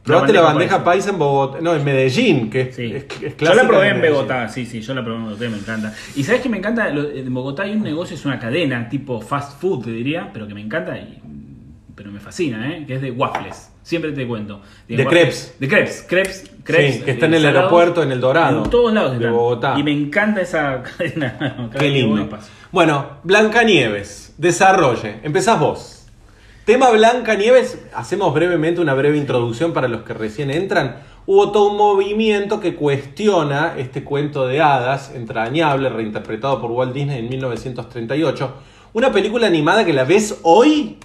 [0.03, 1.09] Probaste bandeja la bandeja paisa.
[1.11, 2.93] en Bogotá, no, en Medellín, que Sí.
[2.95, 4.13] es- es yo la probé de en.
[4.13, 5.93] Bogotá, sí, sí, yo la probé en Bogotá, me encanta.
[6.15, 9.59] Y sabes que me encanta, en Bogotá hay un negocio, es una cadena, tipo fast
[9.61, 11.21] food, te diría, pero que me encanta, y,
[11.95, 12.85] pero me fascina, ¿eh?
[12.87, 13.71] que es de waffles.
[13.83, 14.61] Siempre te cuento.
[14.87, 15.55] De waffles- crepes.
[15.59, 16.95] De crepes, crepes, crepes.
[16.97, 19.33] Sí, que está en el salados, aeropuerto, en el Dorado, En todos lados de están.
[19.33, 19.75] Bogotá.
[19.77, 21.69] Y me encanta esa cadena.
[21.77, 22.29] Qué lindo.
[22.71, 25.15] Bueno, Blancanieves, desarrolle.
[25.23, 25.98] Empezás vos.
[26.69, 30.97] Tema Blancanieves, hacemos brevemente una breve introducción para los que recién entran.
[31.25, 37.21] Hubo todo un movimiento que cuestiona este cuento de hadas entrañable, reinterpretado por Walt Disney
[37.21, 38.53] en 1938.
[38.93, 40.99] Una película animada que la ves hoy,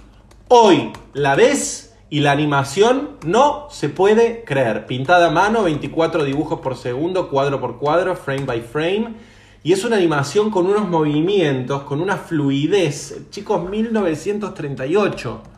[0.49, 4.85] hoy la ves y la animación no se puede creer.
[4.85, 9.15] Pintada a mano, 24 dibujos por segundo, cuadro por cuadro, frame by frame.
[9.63, 13.31] Y es una animación con unos movimientos, con una fluidez.
[13.31, 15.54] Chicos, 1938.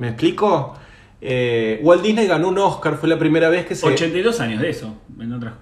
[0.00, 0.74] ¿Me explico?
[1.20, 3.86] Eh, Walt Disney ganó un Oscar, fue la primera vez que se...
[3.86, 5.58] 82 años de eso, en otra.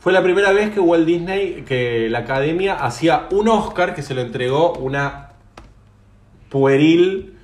[0.00, 4.14] Fue la primera vez que Walt Disney, que la academia hacía un Oscar que se
[4.14, 5.28] lo entregó una
[6.48, 7.34] pueril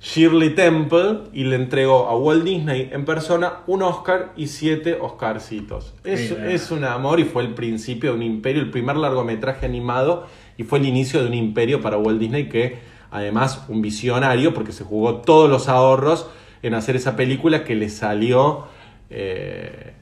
[0.00, 5.94] Shirley Temple y le entregó a Walt Disney en persona un Oscar y siete Oscarcitos.
[6.04, 10.64] Es, un amor y fue el principio de un imperio, el primer largometraje animado y
[10.64, 14.84] fue el inicio de un imperio para Walt Disney que además un visionario porque se
[14.84, 16.28] jugó todos los ahorros
[16.62, 18.66] en hacer esa película que le salió...
[19.10, 19.92] eh,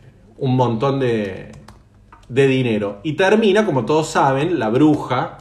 [0.41, 1.53] un montón de,
[2.29, 3.01] dinero.
[3.05, 5.39] Y termina, como todos saben, la bruja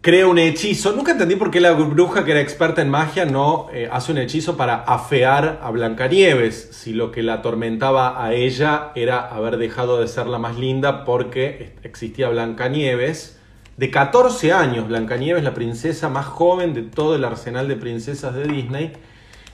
[0.00, 0.92] crea un hechizo.
[0.92, 4.18] Nunca entendí por qué la bruja que era experta en magia no eh, hace un
[4.18, 10.00] hechizo para afear a Blancanieves, si lo que la atormentaba a ella era haber dejado
[10.00, 13.39] de ser la más linda porque existía Blancanieves.
[13.80, 18.44] De 14 años, Blancanieves, la princesa más joven de todo el arsenal de princesas de
[18.44, 18.92] Disney,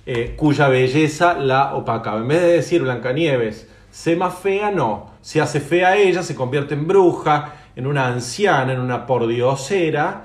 [0.04, 2.18] eh, cuya belleza la opacaba.
[2.18, 5.12] En vez de decir Blancanieves, sé más fea, no.
[5.20, 10.24] Se hace fea ella, se convierte en bruja, en una anciana, en una pordiosera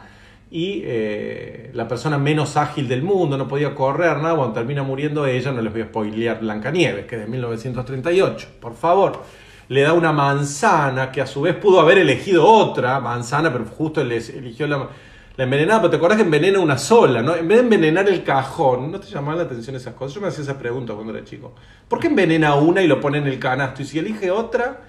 [0.49, 5.27] y eh, la persona menos ágil del mundo, no podía correr nada, cuando termina muriendo
[5.27, 9.21] ella, no les voy a spoilear Blancanieves, que es de 1938, por favor.
[9.71, 14.03] Le da una manzana, que a su vez pudo haber elegido otra manzana, pero justo
[14.03, 14.89] les eligió la,
[15.37, 17.35] la envenenada, pero te acordás que envenena una sola, ¿no?
[17.35, 20.15] En vez de envenenar el cajón, ¿no te llamaban la atención esas cosas?
[20.15, 21.53] Yo me hacía esa pregunta cuando era chico.
[21.87, 23.81] ¿Por qué envenena una y lo pone en el canasto?
[23.81, 24.81] Y si elige otra,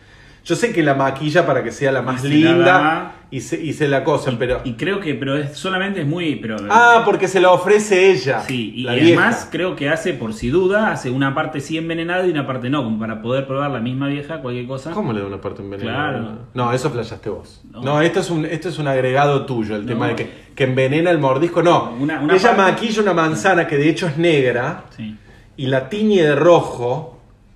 [0.44, 3.12] yo sé que la maquilla para que sea la más Y se la linda da.
[3.30, 4.60] y se, y se la cosen, pero...
[4.64, 6.34] Y creo que, pero es, solamente es muy.
[6.36, 8.40] Pero, Ah, porque se la ofrece ella.
[8.40, 12.26] Sí, y la además creo que hace, por si duda, hace una parte sí envenenada
[12.26, 14.90] y una parte no, como para poder probar la misma vieja, cualquier cosa.
[14.90, 16.08] ¿Cómo le da una parte envenenada?
[16.10, 16.38] Claro.
[16.54, 17.62] No, eso flashaste vos.
[17.70, 18.02] No, No.
[18.02, 19.88] esto, es un, esto es un agregado tuyo, el No.
[19.88, 21.62] tema de que, que envenena el mordisco.
[21.62, 25.16] No, Una- una ella parte- maquilla una manzana que de hecho es negra Sí.
[25.56, 27.10] y la tiñe de rojo.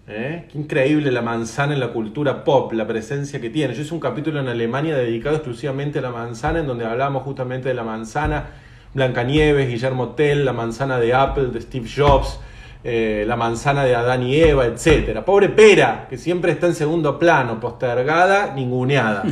[0.09, 0.47] ¿Eh?
[0.51, 3.75] Qué increíble la manzana en la cultura pop, la presencia que tiene.
[3.75, 7.69] Yo hice un capítulo en Alemania dedicado exclusivamente a la manzana, en donde hablábamos justamente
[7.69, 8.47] de la manzana,
[8.95, 12.39] Blancanieves, Guillermo Tell, la manzana de Apple, de Steve Jobs,
[12.85, 15.21] eh, la manzana de Adán y Eva, etc.
[15.25, 19.25] Pobre pera, que siempre está en segundo plano, postergada, ninguneada.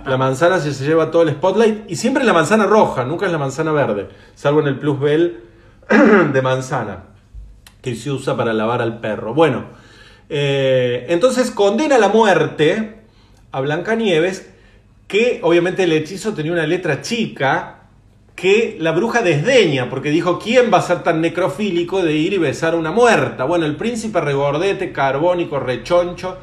[0.06, 3.26] La manzana se, se lleva todo el spotlight y siempre es la manzana roja, nunca
[3.26, 5.40] es la manzana verde, salvo en el Plus Bell
[6.32, 7.06] de manzana
[7.82, 9.34] que se usa para lavar al perro.
[9.34, 9.64] Bueno,
[10.28, 12.94] eh, entonces condena a la muerte
[13.52, 14.50] a Blancanieves,
[15.08, 17.72] que obviamente el hechizo tenía una letra chica
[18.34, 22.38] que la bruja desdeña, porque dijo, ¿quién va a ser tan necrofílico de ir y
[22.38, 23.44] besar a una muerta?
[23.44, 26.36] Bueno, el príncipe regordete, carbónico, rechoncho,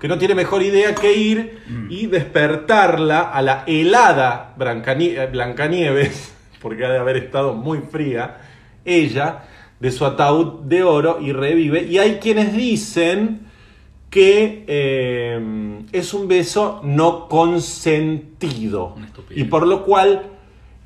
[0.00, 6.84] que no tiene mejor idea que ir y despertarla a la helada Blancanie- Blancanieves, porque
[6.84, 8.38] ha de haber estado muy fría,
[8.84, 9.44] ella,
[9.80, 11.82] de su ataúd de oro y revive.
[11.82, 13.46] Y hay quienes dicen
[14.10, 18.96] que eh, es un beso no consentido.
[19.30, 20.30] Y por lo cual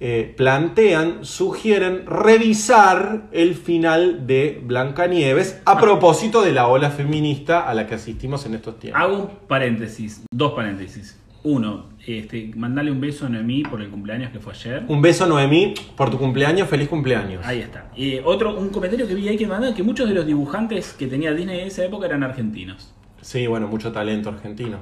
[0.03, 7.75] eh, plantean, sugieren revisar el final de Blancanieves a propósito de la ola feminista a
[7.75, 9.03] la que asistimos en estos tiempos.
[9.03, 11.19] Hago un paréntesis, dos paréntesis.
[11.43, 14.85] Uno, este, mandale un beso a Noemí por el cumpleaños que fue ayer.
[14.89, 17.45] Un beso, Noemí, por tu cumpleaños, feliz cumpleaños.
[17.47, 17.91] Ahí está.
[17.97, 21.07] Y otro, un comentario que vi ahí que mandaba que muchos de los dibujantes que
[21.07, 22.93] tenía Disney en esa época eran argentinos.
[23.23, 24.79] Sí, bueno, mucho talento argentino.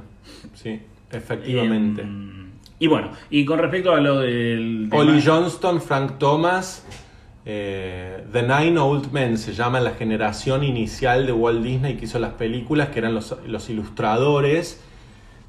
[0.54, 0.80] Sí,
[1.12, 2.02] efectivamente.
[2.02, 2.06] Eh,
[2.80, 4.88] y bueno, y con respecto a lo del.
[4.90, 6.84] tema- Ollie Johnston, Frank Thomas,
[7.44, 12.18] eh, The Nine Old Men se llama la generación inicial de Walt Disney que hizo
[12.18, 14.82] las películas, que eran los, los ilustradores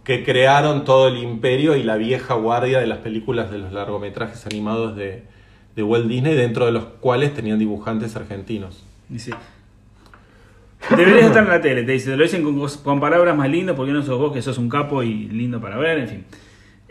[0.10, 4.43] que crearon todo el imperio y la vieja guardia de las películas de los largometrajes
[4.48, 5.22] animados de,
[5.76, 8.84] de Walt Disney, dentro de los cuales tenían dibujantes argentinos.
[9.08, 9.36] Dice.
[10.89, 13.76] Deberías estar en la tele, te dice, te lo dicen con, con palabras más lindas
[13.76, 16.26] porque no sos vos que sos un capo y lindo para ver, en fin.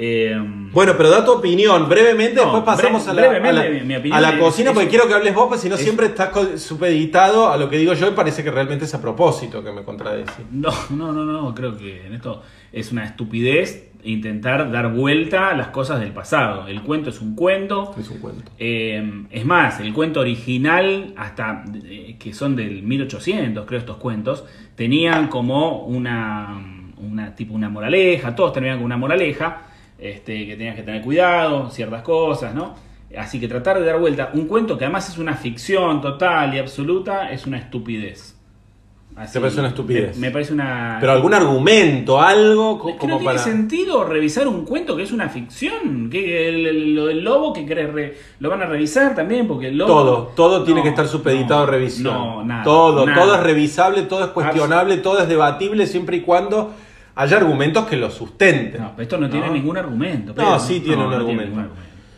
[0.01, 0.37] Eh,
[0.73, 3.71] Bueno, pero da tu opinión brevemente, No, después pasamos bre- a la, a brevemente, la-
[3.81, 5.69] mi- mi opinión a la es- cocina, es- porque quiero que hables vos, porque si
[5.69, 6.31] no es- siempre estás
[6.63, 9.83] supeditado a lo que digo yo y parece que realmente es a propósito que me
[9.83, 10.47] contradecís.
[10.53, 15.57] no, no, no, no, creo que en esto es una estupidez intentar dar vuelta a
[15.57, 16.69] las cosas del pasado.
[16.69, 17.93] El cuento es un cuento.
[17.99, 18.53] Es un cuento.
[18.57, 24.45] Eh, es más, el cuento original, hasta eh, que son del 1800, creo estos cuentos,
[24.77, 26.57] tenían como una,
[26.99, 29.63] una tipo una moraleja, todos tenían como una moraleja,
[29.99, 32.75] este, que tenías que tener cuidado, ciertas cosas, ¿no?
[33.17, 36.59] Así que tratar de dar vuelta un cuento que además es una ficción total y
[36.59, 38.35] absoluta es una estupidez.
[39.17, 40.17] Así, ¿Te parece una estupidez?
[40.17, 40.99] Me, me parece una...
[41.01, 43.43] Pero algún argumento, algo co- Es que como no tiene para.
[43.45, 46.09] sentido revisar un cuento que es una ficción.
[46.09, 49.93] Que el- lo del lobo que re- lo van a revisar también porque el lobo.
[49.93, 52.05] Todo, todo tiene que estar supeditado no, a revisión.
[52.15, 52.63] No, nada.
[52.63, 53.21] todo, nada.
[53.21, 56.75] todo es revisable, todo es cuestionable, todo es debatible siempre y cuando
[57.19, 58.81] haya argumentos que lo sustenten.
[58.81, 60.33] No, pero esto no, tiene ningún argumento.
[60.37, 61.61] No, sí tiene un argumento.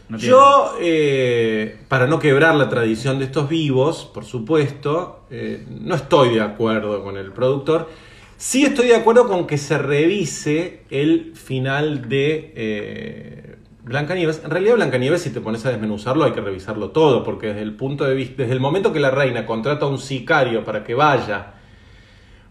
[0.08, 5.94] tiene- Yo, eh, para no quebrar la tradición de estos vivos, por supuesto, eh, no
[5.94, 7.88] estoy de acuerdo con el productor.
[8.36, 14.42] Sí estoy de acuerdo con que se revise el final de eh, Blancanieves.
[14.44, 17.72] En realidad, Blancanieves, si te pones a desmenuzarlo, hay que revisarlo todo, porque desde el
[17.74, 20.92] punto de vista, desde el momento que la reina contrata a un sicario para que
[20.94, 21.54] vaya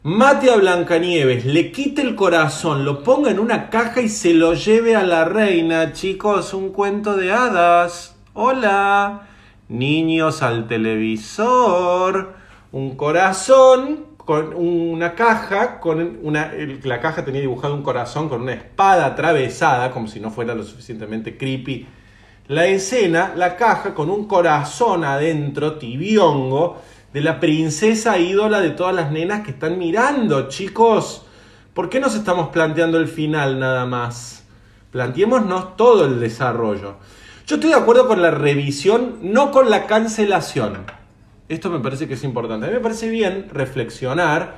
[0.04, 4.54] mate a Blancanieves, le quite el corazón, lo ponga en una caja y se lo
[4.54, 5.92] lleve a la reina.
[5.92, 8.16] Chicos, un cuento de hadas.
[8.34, 9.28] Hola.
[9.68, 12.34] Niños al televisor.
[12.72, 16.52] Un corazón con una caja, con una,
[16.84, 20.64] la caja tenía dibujado un corazón con una espada atravesada, como si no fuera lo
[20.64, 21.88] suficientemente creepy.
[22.48, 26.78] La escena, la caja con un corazón adentro, tibiongo,
[27.14, 31.26] de la princesa ídola de todas las nenas que están mirando, chicos.
[31.74, 34.44] ¿Por qué nos estamos planteando el final nada más?
[34.92, 36.98] Planteémonos todo el desarrollo.
[37.48, 40.86] Yo estoy de acuerdo con la revisión, no con la cancelación.
[41.48, 42.68] Esto me parece que es importante.
[42.68, 44.58] A mí me parece bien reflexionar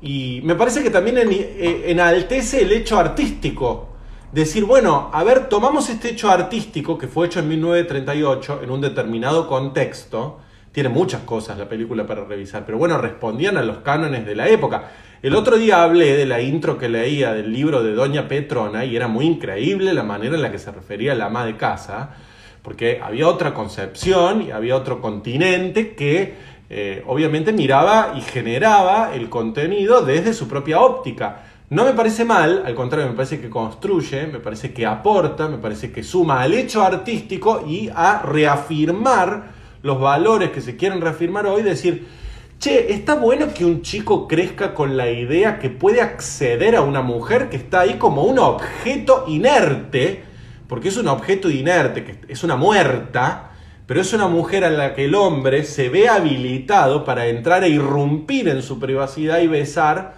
[0.00, 3.90] y me parece que también eh, enaltece el hecho artístico.
[4.32, 8.80] Decir, bueno, a ver, tomamos este hecho artístico que fue hecho en 1938 en un
[8.80, 10.40] determinado contexto.
[10.74, 14.48] Tiene muchas cosas la película para revisar, pero bueno, respondían a los cánones de la
[14.48, 14.90] época.
[15.22, 18.96] El otro día hablé de la intro que leía del libro de Doña Petrona y
[18.96, 22.16] era muy increíble la manera en la que se refería a la ama de casa
[22.60, 26.34] porque había otra concepción y había otro continente que
[26.68, 31.42] eh, obviamente miraba y generaba el contenido desde su propia óptica.
[31.70, 35.58] No me parece mal, al contrario, me parece que construye, me parece que aporta, me
[35.58, 39.53] parece que suma al hecho artístico y a reafirmar
[39.84, 42.06] los valores que se quieren reafirmar hoy, decir,
[42.58, 47.02] che, está bueno que un chico crezca con la idea que puede acceder a una
[47.02, 50.24] mujer que está ahí como un objeto inerte,
[50.68, 53.50] porque es un objeto inerte, que es una muerta,
[53.84, 57.68] pero es una mujer a la que el hombre se ve habilitado para entrar e
[57.68, 60.14] irrumpir en su privacidad y besar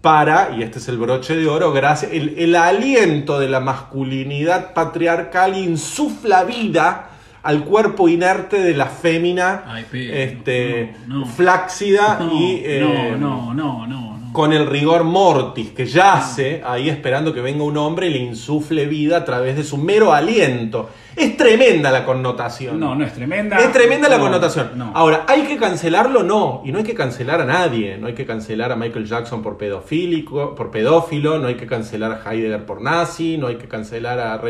[0.00, 5.56] para, y este es el broche de oro, gracias, el, aliento de la masculinidad patriarcal
[5.56, 7.08] insufla vida
[7.42, 10.94] al cuerpo inerte de la fémina este,
[11.36, 12.62] flácida y...
[12.64, 17.76] Eh, no, no, no, con el rigor mortis que yace ahí esperando que venga un
[17.76, 20.88] hombre y le insufle vida a través de su mero aliento.
[21.14, 22.80] Es tremenda la connotación.
[22.80, 23.58] No, no es tremenda.
[23.58, 24.70] Es tremenda la connotación.
[24.94, 26.22] Ahora, ¿hay que cancelarlo?
[26.22, 26.62] No.
[26.64, 27.98] Y no hay que cancelar a nadie.
[27.98, 32.12] No hay que cancelar a Michael Jackson por pedofílico, por pedófilo, no hay que cancelar
[32.12, 34.40] a Heidegger por nazi, no hay que cancelar a, a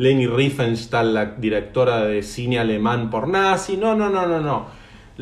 [0.00, 3.76] Leni Riefenstahl, la directora de cine alemán por nazi.
[3.76, 4.66] No, no, no, no, no.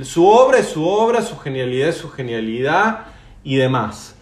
[0.05, 3.07] Su obra es su obra, su genialidad es su genialidad
[3.43, 4.15] y demás.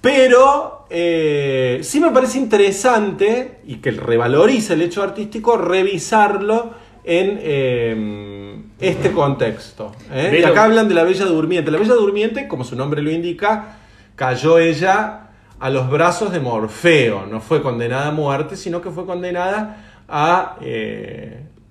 [0.00, 8.62] Pero eh, sí me parece interesante y que revaloriza el hecho artístico revisarlo en eh,
[8.78, 9.96] este contexto.
[10.12, 10.38] ¿eh?
[10.40, 11.72] Y acá hablan de la Bella Durmiente.
[11.72, 13.78] La Bella Durmiente, como su nombre lo indica,
[14.14, 17.26] cayó ella a los brazos de Morfeo.
[17.26, 20.56] No fue condenada a muerte, sino que fue condenada a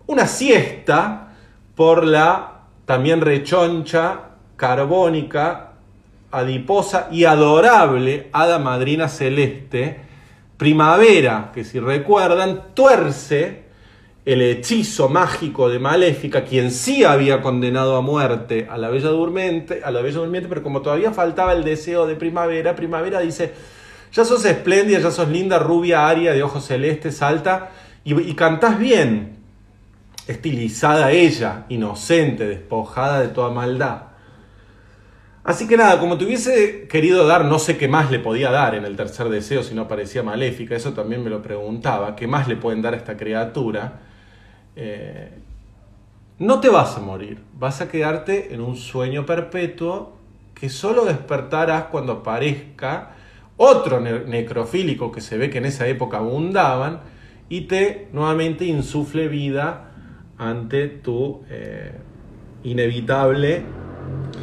[0.08, 1.34] una siesta
[1.76, 4.20] por la también rechoncha
[4.56, 5.74] carbónica
[6.32, 10.02] adiposa y adorable hada madrina celeste,
[10.58, 13.64] Primavera, que si recuerdan, tuerce
[14.26, 19.82] el hechizo mágico de Maléfica, quien sí había condenado a muerte a la Bella Durmiente,
[19.84, 23.52] a la Bella Durmiente, pero como todavía faltaba el deseo de Primavera, Primavera dice,
[24.14, 27.72] ya sos espléndida, ya sos linda, rubia, aria, de ojos celestes, alta,
[28.04, 29.38] y, y cantás bien,
[30.28, 34.14] estilizada ella, inocente, despojada de toda maldad.
[35.44, 38.76] Así que nada, como te hubiese querido dar, no sé qué más le podía dar
[38.76, 42.48] en el tercer deseo si no parecía maléfica, eso también me lo preguntaba, ¿qué más
[42.48, 44.00] le pueden dar a esta criatura?
[44.78, 45.32] Eh,
[46.40, 50.18] no te vas a morir, vas a quedarte en un sueño perpetuo
[50.54, 53.12] que solo despertarás cuando aparezca
[53.58, 57.02] otro necrofílico que se ve que en esa época abundaban
[57.50, 59.92] y te nuevamente insufle vida
[60.38, 61.92] ante tu eh,
[62.64, 63.64] inevitable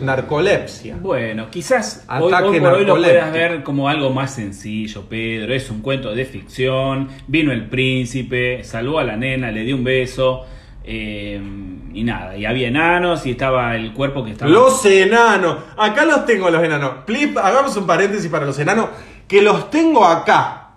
[0.00, 0.96] narcolepsia.
[1.00, 5.52] Bueno, quizás hoy, hoy, por hoy lo puedas ver como algo más sencillo, Pedro.
[5.54, 7.08] Es un cuento de ficción.
[7.26, 10.44] Vino el príncipe, salvó a la nena, le dio un beso.
[10.82, 11.40] Eh,
[11.92, 14.50] y nada, y había enanos y estaba el cuerpo que estaba.
[14.50, 16.92] Los enanos, acá los tengo los enanos.
[17.42, 18.88] hagamos un paréntesis para los enanos,
[19.28, 20.69] que los tengo acá.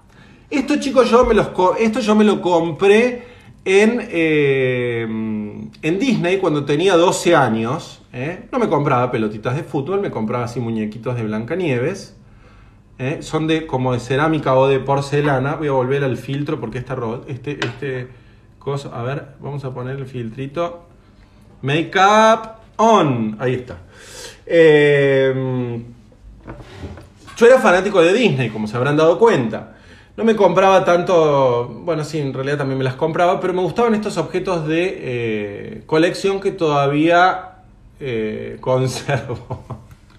[0.53, 1.47] Esto, chicos, yo me los
[1.79, 3.23] esto yo me lo compré
[3.65, 5.01] en, eh,
[5.81, 8.03] en Disney cuando tenía 12 años.
[8.13, 8.47] ¿eh?
[8.51, 12.15] No me compraba pelotitas de fútbol, me compraba así muñequitos de Blancanieves.
[12.99, 13.17] ¿eh?
[13.21, 15.55] Son de como de cerámica o de porcelana.
[15.55, 16.95] Voy a volver al filtro porque esta
[17.25, 18.09] este, este
[18.59, 18.89] cosa.
[18.93, 20.85] A ver, vamos a poner el filtrito.
[21.63, 23.37] Makeup on.
[23.39, 23.79] Ahí está.
[27.37, 29.72] Yo era fanático de Disney, como se habrán dado cuenta.
[30.15, 33.95] No me compraba tanto, bueno, sí, en realidad también me las compraba, pero me gustaban
[33.95, 37.63] estos objetos de eh, colección que todavía
[37.99, 39.63] eh, conservo.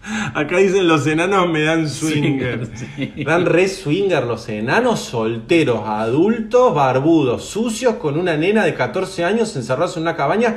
[0.34, 2.68] Acá dicen los enanos me dan swinger.
[2.96, 3.24] Sí.
[3.24, 9.54] Dan re swinger los enanos solteros, adultos, barbudos, sucios, con una nena de 14 años
[9.54, 10.56] encerrados en una cabaña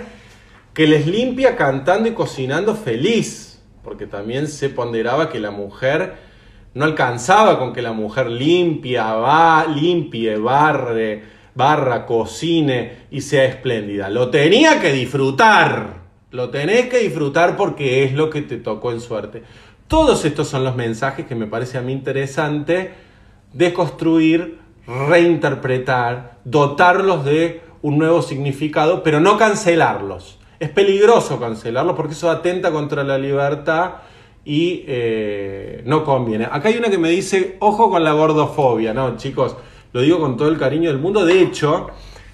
[0.74, 3.62] que les limpia cantando y cocinando feliz.
[3.84, 6.27] Porque también se ponderaba que la mujer
[6.78, 11.24] no alcanzaba con que la mujer limpia, va, limpie, barre,
[11.56, 14.10] barra, cocine y sea espléndida.
[14.10, 16.02] Lo tenía que disfrutar.
[16.30, 19.42] Lo tenés que disfrutar porque es lo que te tocó en suerte.
[19.88, 22.92] Todos estos son los mensajes que me parece a mí interesante
[23.54, 30.38] deconstruir, reinterpretar, dotarlos de un nuevo significado, pero no cancelarlos.
[30.60, 33.94] Es peligroso cancelarlos porque eso atenta contra la libertad
[34.48, 36.46] y eh, no conviene.
[36.46, 39.58] Acá hay una que me dice, ojo con la gordofobia, no chicos,
[39.92, 41.26] lo digo con todo el cariño del mundo.
[41.26, 41.88] De hecho,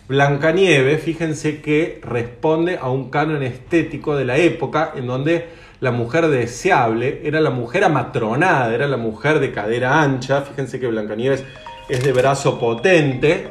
[0.07, 5.47] Blancanieves, fíjense que responde a un canon estético de la época en donde
[5.80, 10.43] la mujer deseable era la mujer amatronada, era la mujer de cadera ancha.
[10.43, 11.43] Fíjense que Blancanieves
[11.89, 13.47] es de brazo potente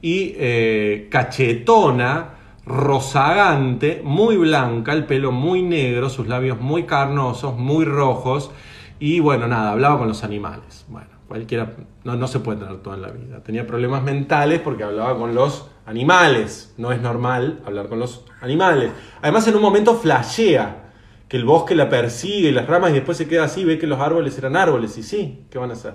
[0.00, 2.35] y eh, cachetona,
[2.66, 8.50] rozagante, muy blanca, el pelo muy negro, sus labios muy carnosos, muy rojos.
[8.98, 10.84] Y bueno, nada, hablaba con los animales.
[10.88, 13.42] Bueno, cualquiera, no, no se puede tener todo en la vida.
[13.42, 16.74] Tenía problemas mentales porque hablaba con los animales.
[16.76, 18.90] No es normal hablar con los animales.
[19.22, 20.82] Además, en un momento flashea
[21.28, 24.00] que el bosque la persigue, las ramas, y después se queda así, ve que los
[24.00, 24.98] árboles eran árboles.
[24.98, 25.94] Y sí, ¿qué van a hacer?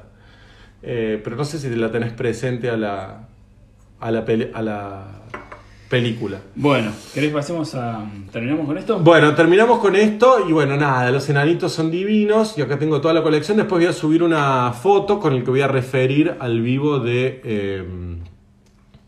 [0.84, 3.28] Eh, pero no sé si la tenés presente a la,
[3.99, 5.20] a la, a la
[5.92, 6.39] película.
[6.56, 8.10] Bueno, ¿querés pasemos a.
[8.32, 9.00] ¿Terminamos con esto?
[9.00, 13.14] Bueno, terminamos con esto y bueno, nada, los enanitos son divinos y acá tengo toda
[13.14, 13.58] la colección.
[13.58, 17.42] Después voy a subir una foto con el que voy a referir al vivo de,
[17.44, 17.84] eh,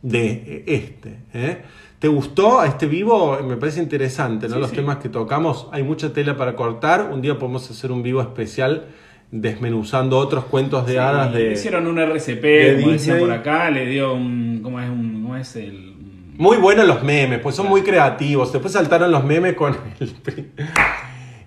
[0.01, 1.19] de este.
[1.33, 1.61] ¿eh?
[1.99, 3.39] ¿Te gustó a este vivo?
[3.47, 4.55] Me parece interesante, ¿no?
[4.55, 4.75] Sí, los sí.
[4.75, 5.69] temas que tocamos.
[5.71, 7.11] Hay mucha tela para cortar.
[7.13, 8.87] Un día podemos hacer un vivo especial
[9.31, 11.53] desmenuzando otros cuentos de hadas Sí, de...
[11.53, 14.59] Hicieron un RCP, de como por acá, le dio un.
[14.61, 15.92] ¿Cómo es, un, cómo es el.?
[16.37, 18.51] Muy buenos los memes, pues son muy creativos.
[18.51, 19.77] Después saltaron los memes con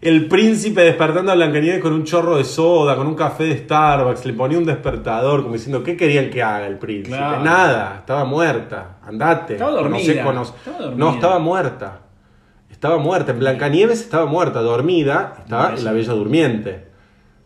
[0.00, 4.24] el, príncipe despertando a Blancanieves con un chorro de soda, con un café de Starbucks.
[4.26, 7.16] Le ponía un despertador como diciendo, ¿qué querían que haga el príncipe?
[7.16, 7.42] Claro.
[7.42, 8.98] Nada, estaba muerta.
[9.02, 9.54] Andate.
[9.54, 10.98] Estaba dormida, Conocé, cono- estaba dormida.
[11.04, 12.00] No, estaba muerta.
[12.70, 13.32] Estaba muerta.
[13.32, 15.34] En Blancanieves estaba muerta, dormida.
[15.40, 16.86] Estaba en la Bella Durmiente.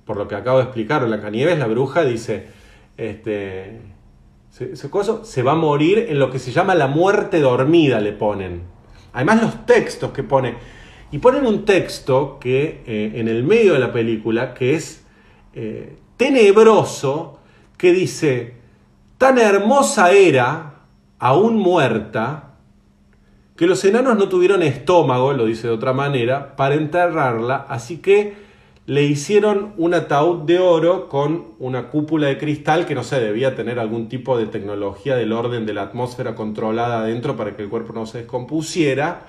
[0.05, 2.49] Por lo que acabo de explicar, Blancanieves, la bruja, dice,
[2.97, 3.80] este,
[4.51, 8.12] se, coso, se va a morir en lo que se llama la muerte dormida, le
[8.12, 8.62] ponen.
[9.12, 10.57] Además los textos que pone.
[11.12, 15.05] Y ponen un texto que eh, en el medio de la película, que es
[15.55, 17.38] eh, tenebroso,
[17.76, 18.55] que dice,
[19.18, 20.74] tan hermosa era,
[21.18, 22.51] aún muerta,
[23.57, 28.34] que los enanos no tuvieron estómago, lo dice de otra manera, para enterrarla, así que
[28.91, 33.55] le hicieron un ataúd de oro con una cúpula de cristal que no sé, debía
[33.55, 37.68] tener algún tipo de tecnología del orden de la atmósfera controlada adentro para que el
[37.68, 39.28] cuerpo no se descompusiera.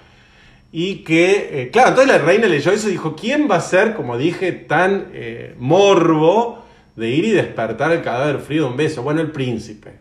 [0.72, 3.94] Y que, eh, claro, entonces la reina leyó eso y dijo, ¿quién va a ser,
[3.94, 9.04] como dije, tan eh, morbo de ir y despertar el cadáver frío de un beso?
[9.04, 9.92] Bueno, el príncipe,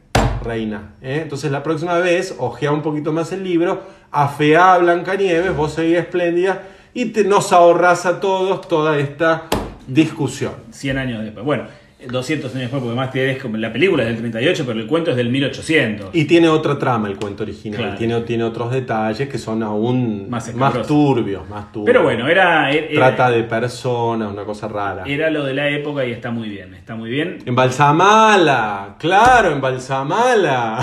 [0.43, 0.95] reina.
[1.03, 1.19] ¿eh?
[1.23, 5.99] Entonces la próxima vez, ojea un poquito más el libro, afea a Blancanieves, vos seguís
[5.99, 6.63] espléndida
[6.95, 9.45] y te, nos ahorrás a todos toda esta
[9.87, 10.53] discusión.
[10.71, 11.45] 100 años después.
[11.45, 11.65] Bueno,
[12.09, 15.11] 200 años después, porque más tienes como la película es del 38, pero el cuento
[15.11, 16.11] es del 1800.
[16.15, 17.97] Y tiene otra trama el cuento original, Claro.
[17.99, 20.51] tiene, tiene otros detalles que son aún Más
[20.87, 21.87] turbios, más turbios.
[21.87, 25.05] Pero bueno, era, era, Trata de personas, una cosa rara.
[25.07, 26.73] era lo de la época y está muy bien.
[26.75, 27.39] Está muy bien.
[27.45, 30.79] Embalsamala, claro, embalsamala.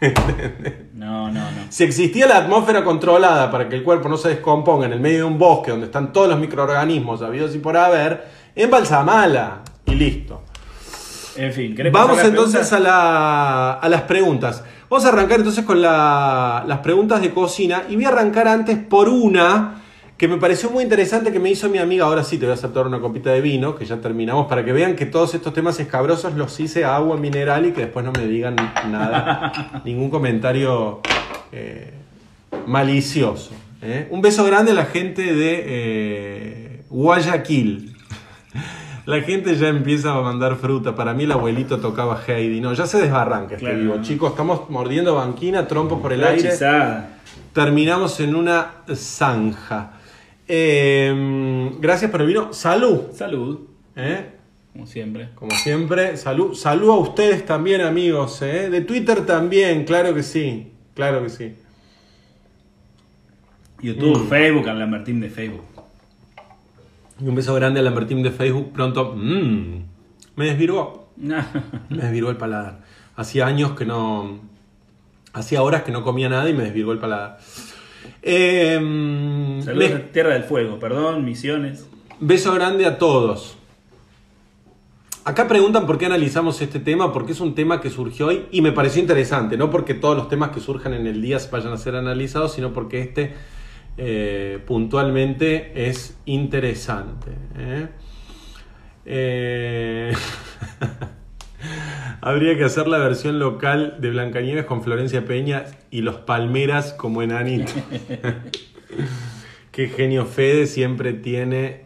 [0.98, 1.46] No, no, no.
[1.68, 5.18] Si existía la atmósfera controlada para que el cuerpo no se descomponga en el medio
[5.18, 8.26] de un bosque donde están todos los microorganismos habidos y por haber,
[8.56, 10.42] embalsamala y listo.
[11.36, 14.64] En fin, ¿querés Vamos a entonces a, la- a las preguntas.
[14.90, 18.76] Vamos a arrancar entonces con la- las preguntas de cocina y voy a arrancar antes
[18.78, 19.82] por una
[20.18, 22.04] que me pareció muy interesante que me hizo mi amiga.
[22.04, 24.72] Ahora sí te voy a aceptar una copita de vino, que ya terminamos, para que
[24.72, 28.10] vean que todos estos temas escabrosos los hice a agua mineral y que después no
[28.10, 28.56] me digan
[28.90, 31.00] nada, ningún comentario
[31.52, 31.92] eh,
[32.66, 33.52] malicioso.
[33.80, 34.08] ¿eh?
[34.10, 37.94] Un beso grande a la gente de eh, Guayaquil.
[39.06, 40.96] La gente ya empieza a mandar fruta.
[40.96, 42.60] Para mí el abuelito tocaba Heidi.
[42.60, 43.78] No, ya se desbarranca este Claro.
[43.78, 44.02] vivo.
[44.02, 46.50] Chicos, estamos mordiendo banquina, trompos por el aire.
[47.54, 49.92] Terminamos en una zanja.
[50.48, 52.52] Eh, gracias por el vino.
[52.52, 53.12] Salud.
[53.12, 53.60] Salud,
[53.96, 54.30] ¿eh?
[54.72, 55.28] como siempre.
[55.34, 56.54] Como siempre, salud.
[56.54, 58.40] Salud a ustedes también, amigos.
[58.42, 58.70] ¿eh?
[58.70, 60.72] De Twitter también, claro que sí.
[60.94, 61.54] Claro que sí.
[63.80, 64.28] YouTube, Mm.
[64.28, 65.62] Facebook, Martín de Facebook.
[67.20, 68.72] Y un beso grande al Lambertín de Facebook.
[68.72, 69.82] Pronto, mmm,
[70.36, 71.08] me desvirgó.
[71.18, 72.80] Me desvirgó el paladar.
[73.16, 74.38] Hacía años que no.
[75.32, 77.38] Hacía horas que no comía nada y me desvirgó el paladar.
[78.22, 81.86] Eh, Saludos a Tierra del Fuego, perdón, misiones.
[82.20, 83.58] Beso grande a todos.
[85.24, 88.62] Acá preguntan por qué analizamos este tema, porque es un tema que surgió hoy y
[88.62, 91.76] me pareció interesante, no porque todos los temas que surjan en el día vayan a
[91.76, 93.34] ser analizados, sino porque este
[93.98, 97.30] eh, puntualmente es interesante.
[97.58, 97.88] ¿eh?
[99.04, 100.12] Eh,
[102.20, 107.22] Habría que hacer la versión local de Blancanieves con Florencia Peña y los Palmeras como
[107.22, 107.72] enanito.
[109.70, 111.84] Qué genio Fede siempre tiene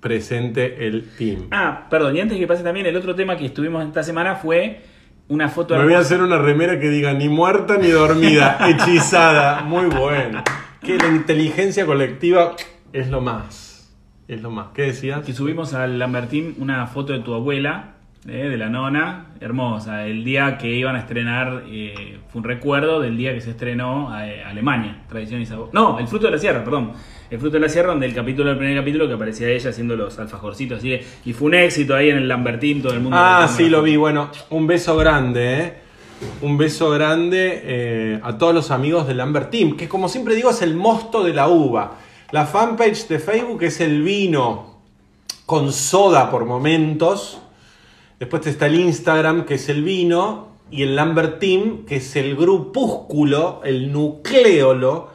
[0.00, 1.48] presente el team.
[1.50, 4.80] Ah, perdón, y antes que pase también, el otro tema que estuvimos esta semana fue
[5.28, 9.62] una foto Me voy a hacer una remera que diga ni muerta ni dormida, hechizada.
[9.62, 10.42] Muy bueno.
[10.82, 12.56] Que la inteligencia colectiva
[12.92, 13.92] es lo más.
[14.28, 14.68] Es lo más.
[14.74, 15.24] ¿Qué decías?
[15.24, 17.94] que subimos al Lambertín una foto de tu abuela,
[18.28, 20.06] eh, de la nona, hermosa.
[20.06, 24.16] El día que iban a estrenar, eh, fue un recuerdo del día que se estrenó
[24.20, 25.70] eh, Alemania, Tradición y Sabor.
[25.72, 26.92] No, El Fruto de la Sierra, perdón.
[27.30, 29.96] El Fruto de la Sierra, donde el capítulo, el primer capítulo, que aparecía ella haciendo
[29.96, 30.78] los alfajorcitos.
[30.78, 33.16] Así que- y fue un éxito ahí en el Lambertín, todo el mundo.
[33.20, 33.96] Ah, sí, lo vi.
[33.96, 35.72] Bueno, un beso grande, ¿eh?
[36.42, 40.50] Un beso grande eh, a todos los amigos del Amber Team, que como siempre digo
[40.50, 41.96] es el mosto de la uva.
[42.30, 44.78] La fanpage de Facebook es el vino
[45.44, 47.41] con soda por momentos.
[48.22, 50.46] Después está el Instagram, que es el vino.
[50.70, 55.08] Y el Lambert Team, que es el grupúsculo, el nucleolo,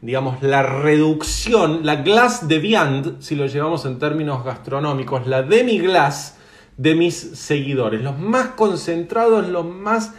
[0.00, 6.38] digamos, la reducción, la glass de viand, si lo llevamos en términos gastronómicos, la demi-glass
[6.76, 8.00] de mis seguidores.
[8.02, 10.12] Los más concentrados, los más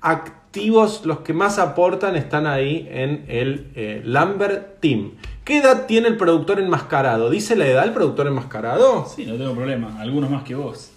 [0.00, 5.10] activos, los que más aportan están ahí en el eh, Lambert Team.
[5.44, 7.28] ¿Qué edad tiene el productor enmascarado?
[7.28, 9.04] ¿Dice la edad el productor enmascarado?
[9.14, 10.00] Sí, no tengo problema.
[10.00, 10.91] Algunos más que vos.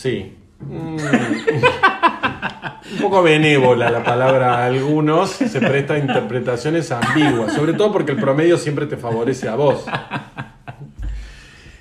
[0.00, 0.32] Sí.
[0.60, 0.96] Mm.
[2.92, 8.18] Un poco benévola la palabra algunos, se presta a interpretaciones ambiguas, sobre todo porque el
[8.18, 9.84] promedio siempre te favorece a vos.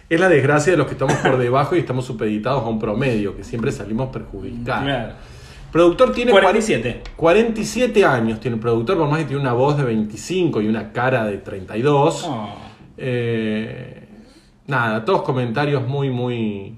[0.10, 3.38] Es la desgracia de los que estamos por debajo y estamos supeditados a un promedio,
[3.38, 4.84] que siempre salimos perjudicados.
[4.84, 5.14] Claro.
[5.72, 7.04] Productor tiene 47.
[7.16, 10.92] 47 años, tiene el productor, por más que tiene una voz de 25 y una
[10.92, 12.26] cara de 32.
[12.28, 12.50] Oh,
[12.98, 14.08] Eh,
[14.68, 16.76] nada, todos comentarios muy, muy.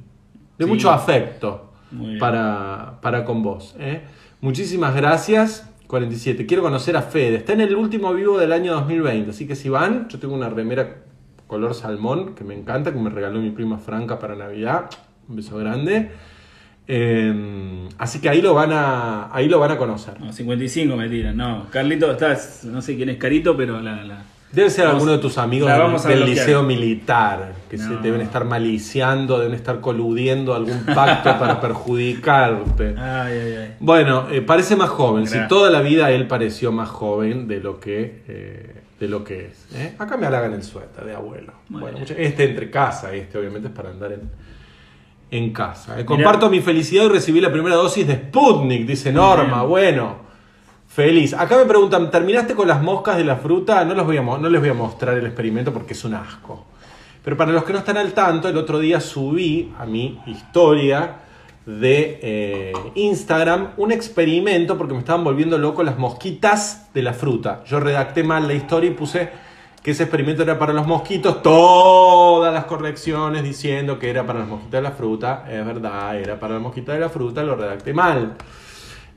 [0.61, 0.71] De Sí.
[0.71, 1.71] mucho afecto
[2.19, 3.75] para, para con vos.
[3.79, 4.01] ¿eh?
[4.41, 5.67] Muchísimas gracias.
[5.87, 6.45] 47.
[6.45, 7.35] Quiero conocer a Fede.
[7.37, 9.31] Está en el último vivo del año 2020.
[9.31, 11.03] Así que si van, yo tengo una remera
[11.47, 14.89] color salmón que me encanta, que me regaló mi prima Franca para Navidad.
[15.27, 16.11] Un beso grande.
[16.87, 20.19] Eh, así que ahí lo van a, ahí lo van a conocer.
[20.19, 21.35] no, 55 me tiran.
[21.37, 24.03] No, Carlito, estás, no sé quién es Carito, pero la...
[24.03, 28.43] la- Debe ser Vamos- alguno de tus amigos del, liceo militar, que se deben estar
[28.43, 32.95] maliciando, deben estar coludiendo algún pacto para perjudicarte.
[32.97, 33.75] Ay, ay, ay.
[33.79, 35.25] Bueno, eh, parece más joven.
[35.27, 39.45] Si toda la vida él pareció más joven de lo que, eh, de lo que
[39.47, 39.67] es.
[39.73, 39.95] ¿eh?
[39.97, 41.53] Acá me halagan el suéter de abuelo.
[41.69, 44.29] Bueno, este entre casa, este obviamente es para andar en,
[45.31, 46.03] en casa.
[46.05, 49.59] Comparto mi felicidad y recibí la primera dosis de Sputnik, dice Norma.
[49.59, 49.69] bien.
[49.69, 50.30] Bueno,
[50.93, 51.33] feliz.
[51.33, 53.85] Acá me preguntan, ¿terminaste con las moscas de la fruta?
[53.85, 56.65] No, los voy a, les voy a mostrar el experimento porque es un asco.
[57.23, 61.17] Pero para los que no están al tanto, el otro día subí a mi historia
[61.65, 67.63] de eh, Instagram un experimento porque me estaban volviendo loco las mosquitas de la fruta.
[67.65, 69.29] Yo redacté mal la historia y puse
[69.83, 74.47] que ese experimento era para los mosquitos, todas las correcciones diciendo que era para las
[74.47, 77.93] mosquitas de la fruta, es verdad, era para las mosquitas de la fruta, lo redacté
[77.93, 78.35] mal.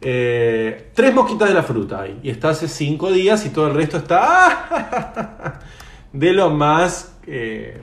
[0.07, 3.74] Eh, tres mosquitas de la fruta hay, y está hace cinco días y todo el
[3.74, 5.61] resto está
[6.12, 7.80] de lo más eh,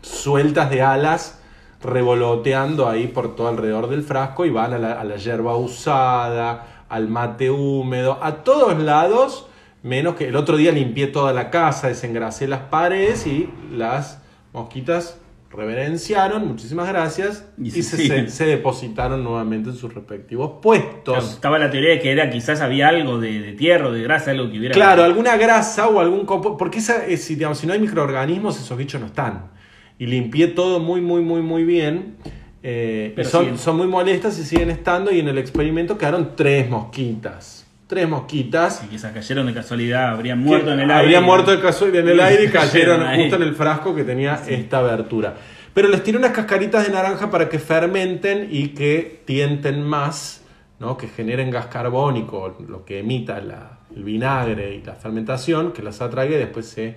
[0.00, 1.40] sueltas de alas
[1.82, 6.84] revoloteando ahí por todo alrededor del frasco y van a la, a la hierba usada,
[6.88, 9.48] al mate húmedo, a todos lados,
[9.82, 14.22] menos que el otro día limpié toda la casa, desengrasé las paredes y las
[14.52, 15.18] mosquitas
[15.54, 18.08] reverenciaron, muchísimas gracias, Y se, sí.
[18.08, 21.14] se- se depositaron nuevamente en sus respectivos puestos.
[21.16, 24.02] Claro, estaba la teoría de que era quizás había algo de, de tierra o de
[24.02, 24.74] grasa, algo que hubiera.
[24.74, 28.60] Claro, alguna grasa o algún compo porque esa, es, si, digamos, si no hay microorganismos,
[28.60, 29.50] esos bichos no están.
[29.98, 32.16] Y limpié todo muy, muy, muy, muy bien.
[32.62, 33.58] eh, Pero son, siguen.
[33.58, 35.12] son muy molestas y siguen estando.
[35.12, 37.63] Y en el experimento quedaron tres mosquitas.
[37.86, 38.78] Tres mosquitas.
[38.78, 40.94] Si quizás cayeron de casualidad, habrían muerto en el aire.
[41.02, 44.40] Habrían muerto de casualidad en el aire y cayeron justo en el frasco que tenía
[44.48, 45.34] esta abertura.
[45.74, 50.42] Pero les tiré unas cascaritas de naranja para que fermenten y que tienten más,
[50.78, 50.96] ¿no?
[50.96, 56.00] que generen gas carbónico, lo que emita la- el vinagre y la fermentación, que las
[56.00, 56.96] atraiga y después se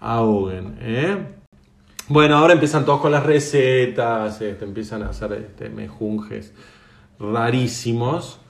[0.00, 0.76] ahoguen.
[0.80, 1.16] ¿eh?
[2.08, 6.52] Bueno, ahora empiezan todos con las recetas, este, empiezan a hacer este, mejunjes
[7.20, 8.40] rarísimos.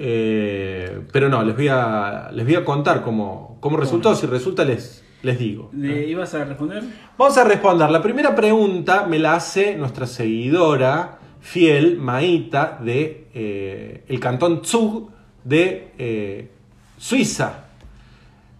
[0.00, 4.14] Eh, pero no, les voy a, les voy a contar cómo, cómo resultó.
[4.14, 5.70] Si resulta, les, les digo.
[5.72, 6.84] ¿Le ibas a responder?
[7.18, 7.90] Vamos a responder.
[7.90, 15.10] La primera pregunta me la hace nuestra seguidora fiel, Maíta, de eh, el cantón Zug
[15.42, 16.48] de eh,
[16.96, 17.64] Suiza.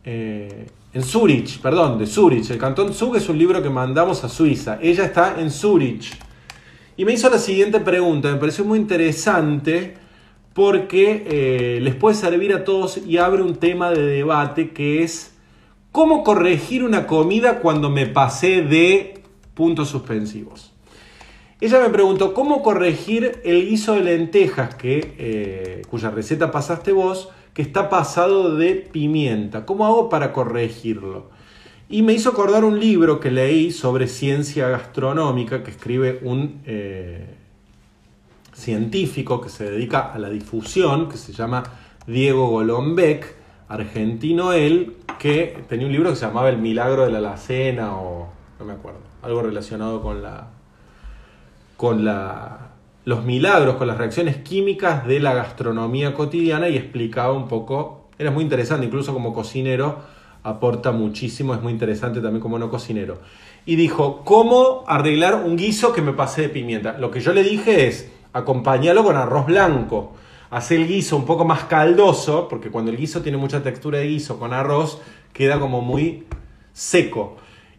[0.05, 2.51] En Zurich, perdón, de Zurich.
[2.51, 4.79] El cantón Zug es un libro que mandamos a Suiza.
[4.81, 6.19] Ella está en Zurich.
[6.97, 9.98] Y me hizo la siguiente pregunta, me pareció muy interesante
[10.59, 15.39] porque les puede servir a todos y abre un tema de debate que es
[15.99, 19.23] ¿Cómo corregir una comida cuando me pasé de
[19.55, 20.73] puntos suspensivos?
[21.61, 27.31] Ella me preguntó, ¿cómo corregir el guiso de lentejas que, eh, cuya receta pasaste vos,
[27.55, 29.67] que está pasado de pimienta?
[29.67, 31.31] ¿Cómo hago para corregirlo?
[31.89, 37.38] Y me hizo acordar un libro que leí sobre ciencia gastronómica que escribe un eh,
[38.59, 41.63] científico que se dedica a la difusión, que se llama
[42.07, 43.37] Diego Golombek,
[43.69, 48.29] argentino él, que tenía un libro que se llamaba El milagro de la alacena o
[48.59, 50.49] no me acuerdo, algo relacionado con la
[51.77, 52.69] con la
[53.05, 58.31] los milagros, con las reacciones químicas de la gastronomía cotidiana y explicaba un poco, era
[58.31, 60.01] muy interesante, incluso como cocinero
[60.43, 63.19] aporta muchísimo, es muy interesante también como no cocinero.
[63.65, 66.99] Y dijo, ¿cómo arreglar un guiso que me pasé de pimienta?
[66.99, 70.15] Lo que yo le dije es, acompañalo con arroz blanco
[70.51, 74.09] hace el guiso un poco más caldoso, porque cuando el guiso tiene mucha textura de
[74.09, 75.01] guiso con arroz,
[75.33, 76.25] queda como muy
[76.73, 77.37] seco.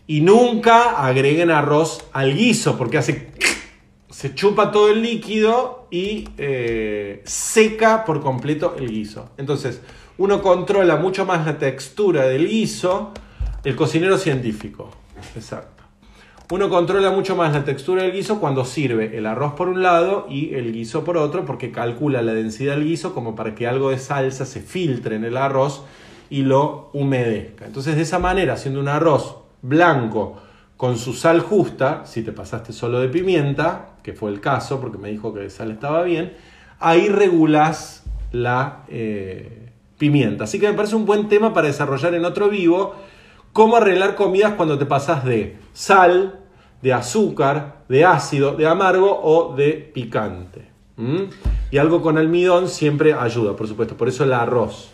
[0.08, 3.32] Y nunca agreguen arroz al guiso, porque hace...
[4.10, 9.30] Se chupa todo el líquido y eh, seca por completo el guiso.
[9.38, 9.82] Entonces,
[10.18, 13.14] uno controla mucho más la textura del guiso,
[13.64, 14.90] el cocinero científico.
[15.36, 15.79] Exacto.
[16.52, 20.26] Uno controla mucho más la textura del guiso cuando sirve el arroz por un lado
[20.28, 23.92] y el guiso por otro, porque calcula la densidad del guiso como para que algo
[23.92, 25.84] de salsa se filtre en el arroz
[26.28, 27.68] y lo humedezca.
[27.68, 30.38] Entonces, de esa manera, haciendo un arroz blanco
[30.76, 34.98] con su sal justa, si te pasaste solo de pimienta, que fue el caso, porque
[34.98, 36.34] me dijo que de sal estaba bien,
[36.80, 39.70] ahí regulás la eh,
[40.00, 40.46] pimienta.
[40.46, 42.96] Así que me parece un buen tema para desarrollar en otro vivo
[43.54, 46.39] cómo arreglar comidas cuando te pasas de sal,
[46.82, 50.70] de azúcar, de ácido, de amargo o de picante.
[51.72, 54.92] Y algo con almidón siempre ayuda, por supuesto, por eso el arroz.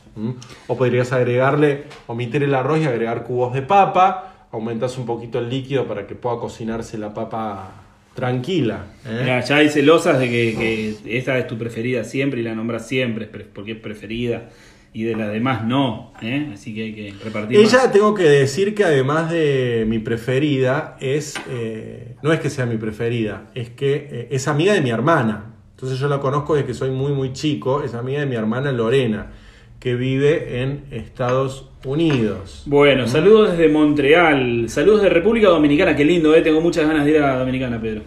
[0.68, 5.50] O podrías agregarle, omitir el arroz y agregar cubos de papa, aumentas un poquito el
[5.50, 7.72] líquido para que pueda cocinarse la papa
[8.14, 8.86] tranquila.
[9.06, 9.44] ¿eh?
[9.46, 10.56] ya hay celosas de que,
[11.04, 14.50] que, esta es tu preferida siempre y la nombras siempre porque es preferida
[14.96, 16.52] y de las demás no, ¿eh?
[16.54, 17.60] así que hay que repartir.
[17.60, 22.66] Ella tengo que decir que además de mi preferida, es eh, no es que sea
[22.66, 25.52] mi preferida, es que eh, es amiga de mi hermana.
[25.72, 28.72] Entonces yo la conozco desde que soy muy muy chico, es amiga de mi hermana
[28.72, 29.34] Lorena,
[29.82, 32.64] que vive en Estados Unidos.
[32.66, 33.10] Bueno, ¿Mm?
[33.10, 36.42] saludos desde Montreal, saludos de República Dominicana, qué lindo, ¿eh?
[36.42, 38.02] tengo muchas ganas de ir a Dominicana, Pedro.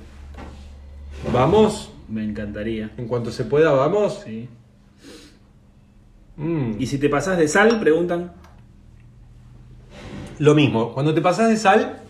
[1.35, 1.93] ¿Vamos?
[2.09, 2.93] Me encantaría.
[2.97, 4.23] En cuanto se pueda, vamos.
[4.25, 4.49] Sí.
[6.39, 6.81] Mm.
[6.81, 8.33] Y si te pasas de sal, preguntan.
[10.39, 12.01] Lo mismo, cuando te pasas de sal,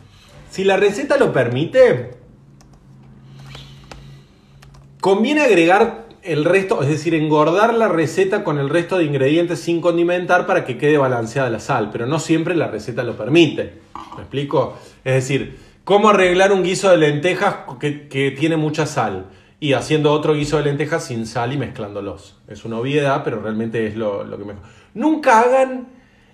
[0.51, 2.11] si la receta lo permite,
[5.01, 9.81] conviene agregar el resto, es decir, engordar la receta con el resto de ingredientes sin
[9.81, 13.81] condimentar para que quede balanceada la sal, pero no siempre la receta lo permite.
[14.16, 14.76] ¿Me explico?
[15.05, 19.26] Es decir, ¿cómo arreglar un guiso de lentejas que, que tiene mucha sal?
[19.61, 22.36] Y haciendo otro guiso de lentejas sin sal y mezclándolos.
[22.46, 24.62] Es una obviedad, pero realmente es lo, que mejor.
[24.94, 25.88] Nunca hagan,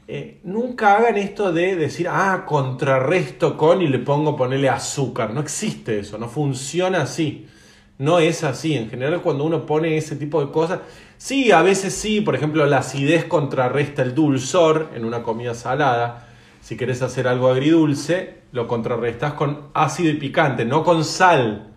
[0.06, 5.32] eh, nunca hagan esto de decir, ah, contrarresto con y le pongo ponerle azúcar.
[5.32, 7.46] No existe eso, no funciona así.
[7.96, 8.74] No es así.
[8.74, 10.80] En general, cuando uno pone ese tipo de cosas,
[11.16, 16.28] sí, a veces sí, por ejemplo, la acidez contrarresta el dulzor en una comida salada.
[16.60, 21.73] Si querés hacer algo agridulce, lo contrarrestas con ácido y picante, no con sal.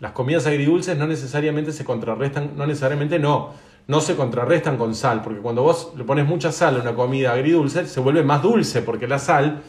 [0.00, 3.52] Las comidas agridulces no necesariamente se contrarrestan, no necesariamente no,
[3.86, 7.32] no se contrarrestan con sal, porque cuando vos le pones mucha sal a una comida
[7.32, 9.62] agridulce, se vuelve más dulce, porque la sal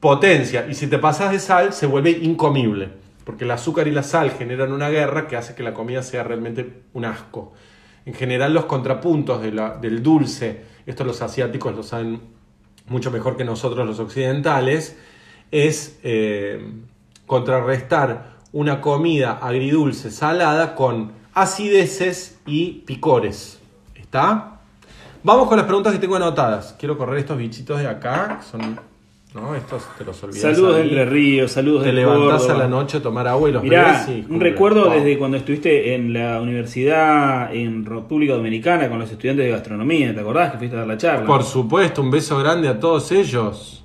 [0.00, 2.88] potencia, y si te pasas de sal, se vuelve incomible,
[3.24, 6.24] porque el azúcar y la sal generan una guerra que hace que la comida sea
[6.24, 7.52] realmente un asco.
[8.04, 12.20] En general, los contrapuntos del dulce, esto los asiáticos lo saben
[12.86, 14.96] mucho mejor que nosotros los occidentales,
[15.50, 16.72] es eh,
[17.26, 23.60] contrarrestar una comida agridulce salada con acideces y picores.
[23.94, 24.60] ¿Está?
[25.22, 26.74] Vamos con las preguntas que tengo anotadas.
[26.78, 28.78] Quiero correr estos bichitos de acá, son
[29.34, 29.54] ¿no?
[29.54, 30.40] Estos te los olvidas.
[30.40, 30.88] Saludos de ahí.
[30.88, 32.54] Entre Ríos, saludos Te levantás Córdoba.
[32.54, 34.94] a la noche a tomar agua y los Mirá, y un recuerdo wow.
[34.94, 40.20] desde cuando estuviste en la universidad en República Dominicana con los estudiantes de gastronomía, ¿te
[40.20, 41.26] acordás que fuiste a dar la charla?
[41.26, 43.84] Por supuesto, un beso grande a todos ellos.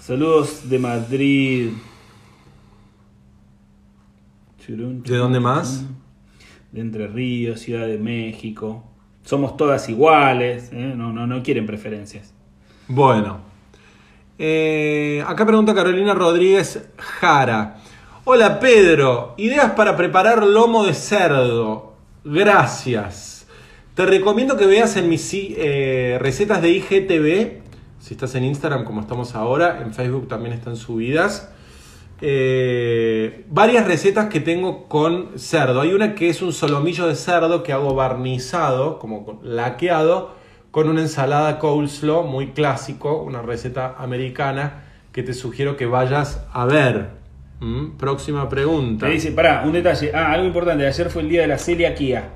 [0.00, 1.68] Saludos de Madrid.
[4.66, 5.84] ¿De dónde más?
[6.70, 8.84] De Entre Ríos, Ciudad de México.
[9.24, 10.94] Somos todas iguales, ¿eh?
[10.96, 12.32] no, no, no quieren preferencias.
[12.86, 13.40] Bueno.
[14.38, 17.78] Eh, acá pregunta Carolina Rodríguez Jara.
[18.24, 21.94] Hola Pedro, ideas para preparar lomo de cerdo.
[22.24, 23.48] Gracias.
[23.96, 27.62] Te recomiendo que veas en mis eh, recetas de IGTV.
[27.98, 31.51] Si estás en Instagram como estamos ahora, en Facebook también están subidas.
[32.24, 35.80] Eh, varias recetas que tengo con cerdo.
[35.80, 40.32] Hay una que es un solomillo de cerdo que hago barnizado, como laqueado,
[40.70, 46.64] con una ensalada coleslaw muy clásico, una receta americana que te sugiero que vayas a
[46.64, 47.10] ver.
[47.58, 47.96] ¿Mm?
[47.98, 49.06] Próxima pregunta.
[49.06, 50.12] Te dice, pará, un detalle.
[50.14, 50.86] Ah, algo importante.
[50.86, 52.30] Ayer fue el día de la celiaquía.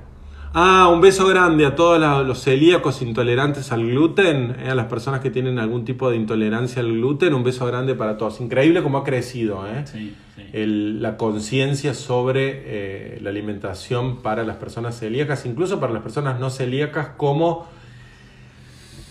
[0.59, 5.21] Ah, un beso grande a todos los celíacos intolerantes al gluten, eh, a las personas
[5.21, 8.41] que tienen algún tipo de intolerancia al gluten, un beso grande para todos.
[8.41, 9.85] Increíble cómo ha crecido, ¿eh?
[9.87, 10.43] Sí, sí.
[10.55, 16.41] el- la conciencia sobre eh, la alimentación para las personas celíacas, incluso para las personas
[16.41, 17.69] no celíacas, como,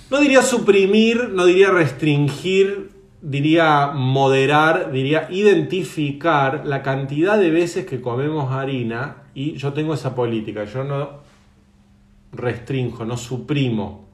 [0.09, 2.89] no diría suprimir, no diría restringir,
[3.21, 10.15] diría moderar, diría identificar la cantidad de veces que comemos harina y yo tengo esa
[10.15, 11.23] política, yo no
[12.37, 14.05] restringo, no suprimo.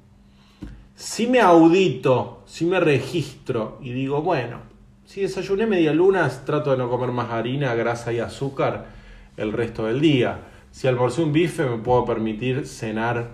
[0.95, 4.59] Si me audito, si me registro y digo, bueno,
[5.05, 8.85] si desayuné media lunas, trato de no comer más harina, grasa y azúcar
[9.35, 10.39] el resto del día.
[10.71, 13.31] Si almorcé un bife, me puedo permitir cenar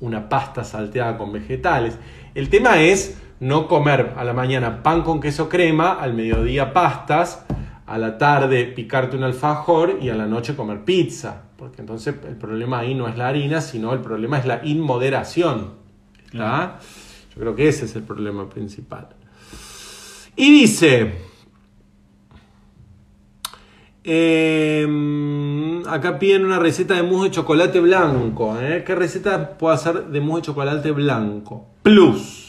[0.00, 1.98] una pasta salteada con vegetales.
[2.34, 7.44] El tema es no comer a la mañana pan con queso crema, al mediodía pastas,
[7.86, 11.45] a la tarde picarte un alfajor y a la noche comer pizza.
[11.56, 15.72] Porque entonces el problema ahí no es la harina, sino el problema es la inmoderación.
[16.26, 16.78] ¿Está?
[17.34, 19.08] Yo creo que ese es el problema principal.
[20.36, 21.14] Y dice,
[24.04, 28.56] eh, acá piden una receta de mousse de chocolate blanco.
[28.60, 28.84] ¿eh?
[28.86, 31.66] ¿Qué receta puedo hacer de mousse de chocolate blanco?
[31.82, 32.45] Plus.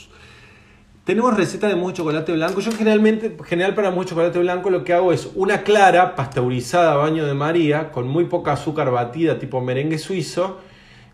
[1.07, 2.59] Tenemos receta de mousse de chocolate blanco.
[2.59, 6.97] Yo generalmente, general para mousse de chocolate blanco lo que hago es una clara pasteurizada
[6.97, 10.57] baño de María con muy poca azúcar batida tipo merengue suizo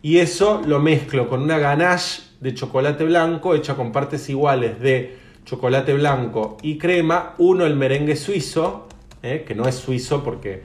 [0.02, 5.16] y eso lo mezclo con una ganache de chocolate blanco hecha con partes iguales de
[5.46, 8.88] chocolate blanco y crema, uno el merengue suizo,
[9.22, 9.44] ¿eh?
[9.48, 10.64] que no es suizo porque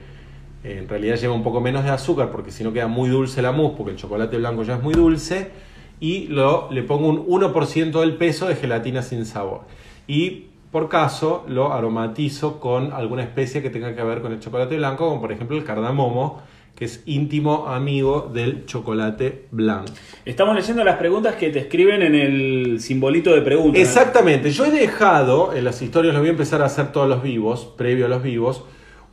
[0.63, 3.43] eh, en realidad lleva un poco menos de azúcar porque si no queda muy dulce
[3.43, 5.68] la mousse porque el chocolate blanco ya es muy dulce
[5.99, 9.61] y lo, le pongo un 1% del peso de gelatina sin sabor.
[10.07, 14.77] Y por caso lo aromatizo con alguna especia que tenga que ver con el chocolate
[14.77, 16.41] blanco, como por ejemplo el cardamomo,
[16.75, 19.91] que es íntimo amigo del chocolate blanco.
[20.23, 23.81] Estamos leyendo las preguntas que te escriben en el simbolito de preguntas.
[23.81, 27.21] Exactamente, yo he dejado, en las historias lo voy a empezar a hacer todos los
[27.21, 28.63] vivos, previo a los vivos,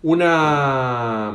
[0.03, 1.35] una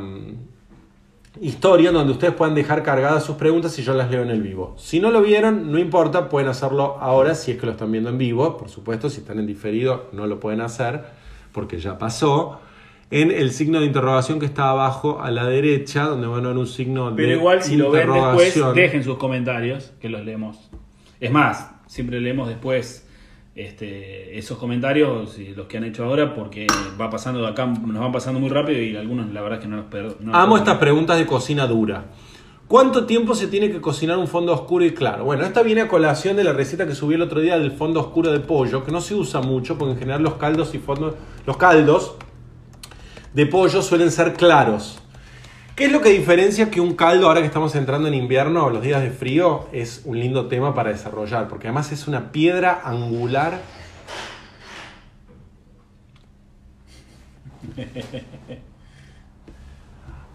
[1.42, 4.76] historia donde ustedes puedan dejar cargadas sus preguntas y yo las leo en el vivo.
[4.78, 8.10] Si no lo vieron, no importa, pueden hacerlo ahora si es que lo están viendo
[8.12, 8.58] en vivo.
[8.58, 11.04] Por supuesto, si están en diferido, no lo pueden hacer
[11.52, 12.60] porque ya pasó.
[13.10, 16.58] En el signo de interrogación que está abajo a la derecha, donde van a ver
[16.58, 20.70] un signo de Pero igual si lo ven después, dejen sus comentarios, que los leemos.
[21.20, 23.06] Es más, siempre leemos después
[23.56, 26.68] este, esos comentarios, y los que han hecho ahora, porque
[26.99, 29.70] va pasando de acá, nos van pasando muy rápido y algunos la verdad es que
[29.70, 32.06] no los per- no los Amo estas preguntas de cocina dura.
[32.68, 35.26] ¿Cuánto tiempo se tiene que cocinar un fondo oscuro y claro?
[35.26, 37.99] Bueno, esta viene a colación de la receta que subí el otro día del fondo
[37.99, 41.16] oscuro de pollo, que no se usa mucho porque en general los caldos y fondos,
[41.45, 42.16] los caldos
[43.34, 45.01] de pollo suelen ser claros.
[45.76, 48.84] ¿Qué es lo que diferencia que un caldo, ahora que estamos entrando en invierno, los
[48.84, 51.48] días de frío, es un lindo tema para desarrollar?
[51.48, 53.62] Porque además es una piedra angular.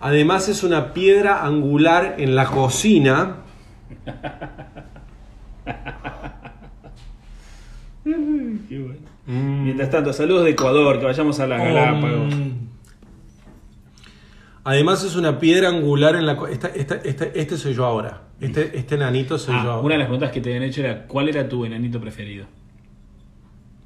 [0.01, 3.37] Además es una piedra angular en la cocina.
[8.05, 9.07] Qué bueno.
[9.27, 12.35] Mientras tanto, saludos de Ecuador, que vayamos a las Galápagos.
[14.69, 16.37] Además es una piedra angular en la...
[16.51, 18.23] Esta, esta- esta- este soy yo ahora.
[18.41, 19.79] Este, este nanito soy yo Ah, ahora.
[19.87, 22.47] una de las preguntas que te habían hecho era ¿cuál era tu enanito preferido?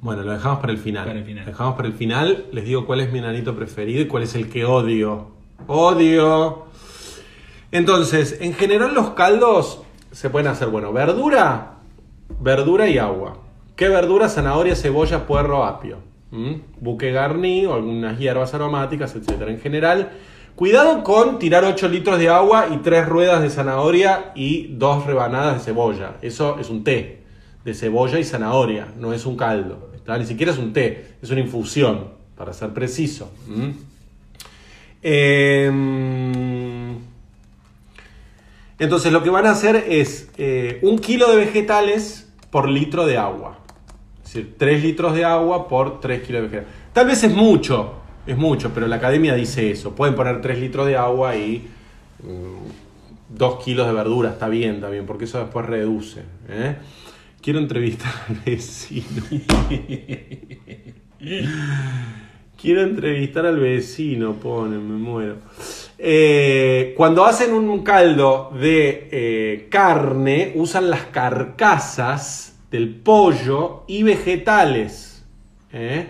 [0.01, 1.05] Bueno, lo dejamos para el final.
[1.05, 1.45] Para el final.
[1.45, 2.45] Lo dejamos para el final.
[2.51, 5.27] Les digo cuál es mi nanito preferido y cuál es el que odio.
[5.67, 6.65] Odio.
[7.71, 11.75] Entonces, en general los caldos se pueden hacer, bueno, verdura,
[12.39, 13.37] verdura y agua.
[13.75, 14.33] ¿Qué verduras?
[14.33, 15.99] Zanahoria, cebolla, puerro, apio.
[16.31, 16.53] ¿Mm?
[16.79, 19.43] Buque garni o algunas hierbas aromáticas, etc.
[19.47, 20.11] En general,
[20.61, 25.55] cuidado con tirar 8 litros de agua y 3 ruedas de zanahoria y 2 rebanadas
[25.55, 26.17] de cebolla.
[26.21, 27.23] Eso es un té
[27.65, 29.89] de cebolla y zanahoria, no es un caldo.
[30.05, 33.31] Ni siquiera es un té, es una infusión, para ser preciso.
[35.01, 36.95] Em,
[38.77, 43.17] entonces lo que van a hacer es eh, un kilo de vegetales por litro de
[43.17, 43.57] agua.
[44.17, 46.75] Es decir, 3 litros de agua por 3 kilos de vegetales.
[46.93, 49.95] Tal vez es mucho, es mucho, pero la academia dice eso.
[49.95, 51.67] Pueden poner 3 litros de agua y
[53.29, 56.21] 2 mm, kilos de verdura, está bien, también, porque eso después reduce.
[56.49, 56.75] ¿eh?
[57.41, 59.23] Quiero entrevistar al vecino.
[62.61, 65.37] Quiero entrevistar al vecino, pone, me muero.
[65.97, 75.25] Eh, cuando hacen un caldo de eh, carne, usan las carcasas del pollo y vegetales.
[75.73, 76.07] ¿eh?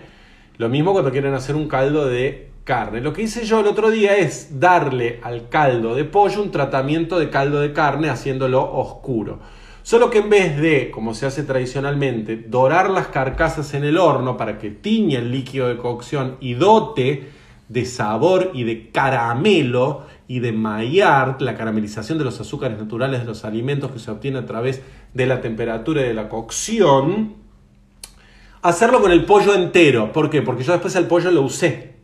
[0.58, 3.00] Lo mismo cuando quieren hacer un caldo de carne.
[3.00, 7.18] Lo que hice yo el otro día es darle al caldo de pollo un tratamiento
[7.18, 9.40] de caldo de carne haciéndolo oscuro.
[9.82, 14.36] Solo que en vez de, como se hace tradicionalmente, dorar las carcasas en el horno
[14.36, 17.30] para que tiña el líquido de cocción y dote
[17.68, 23.26] de sabor y de caramelo y de Maillard, la caramelización de los azúcares naturales de
[23.26, 24.82] los alimentos que se obtiene a través
[25.14, 27.41] de la temperatura y de la cocción,
[28.62, 30.12] hacerlo con el pollo entero.
[30.12, 30.40] ¿Por qué?
[30.40, 31.96] Porque yo después el pollo lo usé,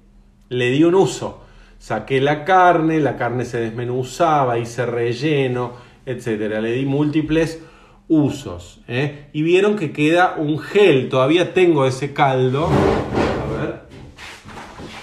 [0.48, 1.44] le di un uso.
[1.78, 5.72] Saqué la carne, la carne se desmenuzaba, hice relleno,
[6.04, 6.60] etc.
[6.60, 7.60] Le di múltiples
[8.08, 8.80] usos.
[8.88, 9.28] ¿eh?
[9.32, 11.08] Y vieron que queda un gel.
[11.08, 12.66] Todavía tengo ese caldo.
[12.66, 13.82] A ver.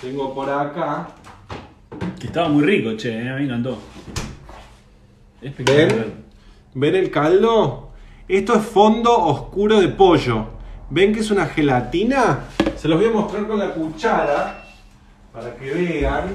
[0.01, 1.07] Tengo por acá.
[2.19, 3.29] Que estaba muy rico, che, ¿eh?
[3.29, 3.77] a mí me encantó.
[5.41, 6.25] ¿Ven?
[6.73, 7.91] ¿Ven el caldo?
[8.27, 10.54] Esto es fondo oscuro de pollo.
[10.89, 12.41] ¿Ven que es una gelatina?
[12.77, 14.63] Se los voy a mostrar con la cuchara
[15.33, 16.27] para que vean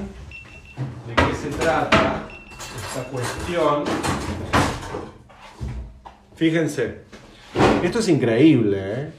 [1.07, 2.27] de qué se trata
[2.75, 3.83] esta cuestión.
[6.35, 6.99] Fíjense,
[7.81, 9.11] esto es increíble, ¿eh?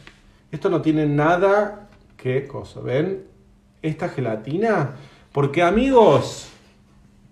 [0.50, 3.24] Esto no tiene nada que cosa, ¿ven?
[3.80, 4.96] Esta gelatina,
[5.32, 6.48] porque amigos,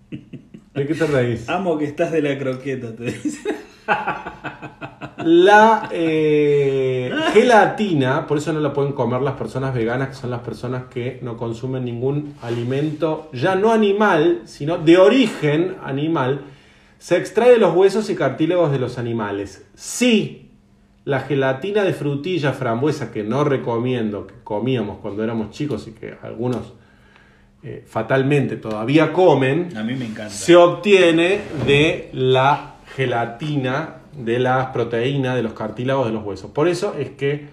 [0.09, 1.47] ¿de qué te reís?
[1.47, 3.70] Amo que estás de la croqueta, te dice.
[5.25, 10.41] La eh, gelatina, por eso no la pueden comer las personas veganas, que son las
[10.41, 16.41] personas que no consumen ningún alimento, ya no animal, sino de origen animal,
[16.97, 19.65] se extrae de los huesos y cartílagos de los animales.
[19.75, 20.49] Sí,
[21.05, 26.15] la gelatina de frutilla frambuesa, que no recomiendo, que comíamos cuando éramos chicos y que
[26.21, 26.73] algunos
[27.63, 30.29] eh, fatalmente todavía comen, A mí me encanta.
[30.31, 36.51] se obtiene de la gelatina de las proteínas de los cartílagos de los huesos.
[36.51, 37.47] Por eso es que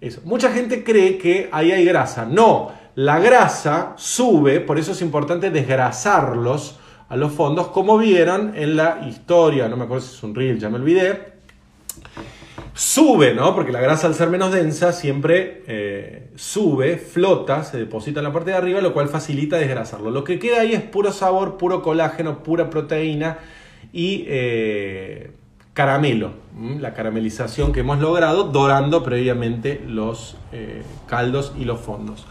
[0.00, 0.20] eso.
[0.24, 2.26] Mucha gente cree que ahí hay grasa.
[2.26, 6.78] No, la grasa sube, por eso es importante desgrasarlos
[7.08, 10.58] a los fondos, como vieron en la historia, no me acuerdo si es un reel,
[10.58, 11.32] ya me olvidé.
[12.74, 13.54] Sube, ¿no?
[13.54, 18.32] Porque la grasa al ser menos densa siempre eh, sube, flota, se deposita en la
[18.32, 20.10] parte de arriba, lo cual facilita desgrasarlo.
[20.10, 23.38] Lo que queda ahí es puro sabor, puro colágeno, pura proteína
[23.92, 25.30] y eh,
[25.72, 26.32] caramelo.
[26.80, 32.26] La caramelización que hemos logrado dorando previamente los eh, caldos y los fondos.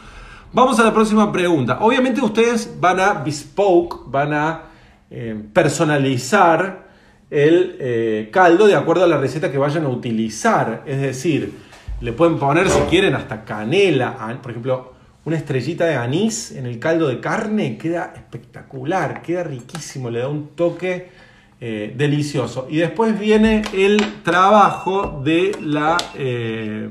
[0.54, 1.80] Vamos a la próxima pregunta.
[1.82, 4.62] Obviamente ustedes van a bespoke, van a
[5.10, 6.88] eh, personalizar
[7.32, 10.84] el caldo de acuerdo a la receta que vayan a utilizar.
[10.86, 11.54] Es decir,
[12.02, 14.94] le pueden poner si quieren hasta canela, an- por ejemplo,
[15.24, 20.28] una estrellita de anís en el caldo de carne, queda espectacular, queda riquísimo, le da
[20.28, 21.10] un toque
[21.62, 22.68] eh, delicioso.
[22.70, 25.98] Y después viene el trabajo de la...
[26.16, 26.90] eh,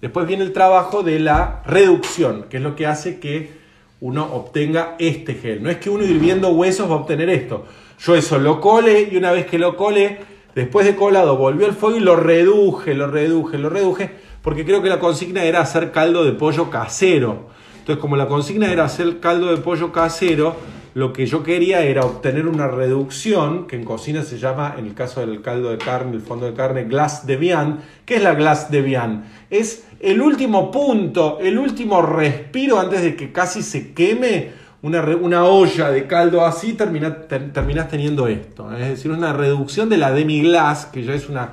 [0.00, 3.52] Después viene el trabajo de la reducción, que es lo que hace que
[4.00, 5.62] uno obtenga este gel.
[5.62, 7.66] No es que uno hirviendo huesos va a obtener esto.
[7.98, 10.20] Yo eso lo colé y una vez que lo colé,
[10.54, 14.80] después de colado volvió al fuego y lo reduje, lo reduje, lo reduje, porque creo
[14.80, 17.48] que la consigna era hacer caldo de pollo casero.
[17.80, 20.56] Entonces, como la consigna era hacer caldo de pollo casero,
[20.94, 24.94] lo que yo quería era obtener una reducción, que en cocina se llama, en el
[24.94, 27.82] caso del caldo de carne, el fondo de carne, glace de viande.
[28.04, 29.26] ¿Qué es la glace de viande?
[29.50, 34.50] Es el último punto, el último respiro antes de que casi se queme
[34.82, 38.72] una, una olla de caldo así, termina, ter- terminás teniendo esto.
[38.76, 41.50] Es decir, una reducción de la demi-glace, que ya es una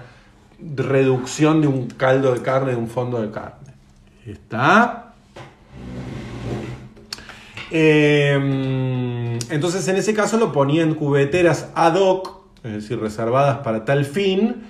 [0.59, 3.73] reducción de un caldo de carne, de un fondo de carne.
[4.25, 5.07] ¿Está?
[7.72, 13.86] Eh, entonces, en ese caso lo ponía en cubeteras ad hoc, es decir, reservadas para
[13.86, 14.63] tal fin,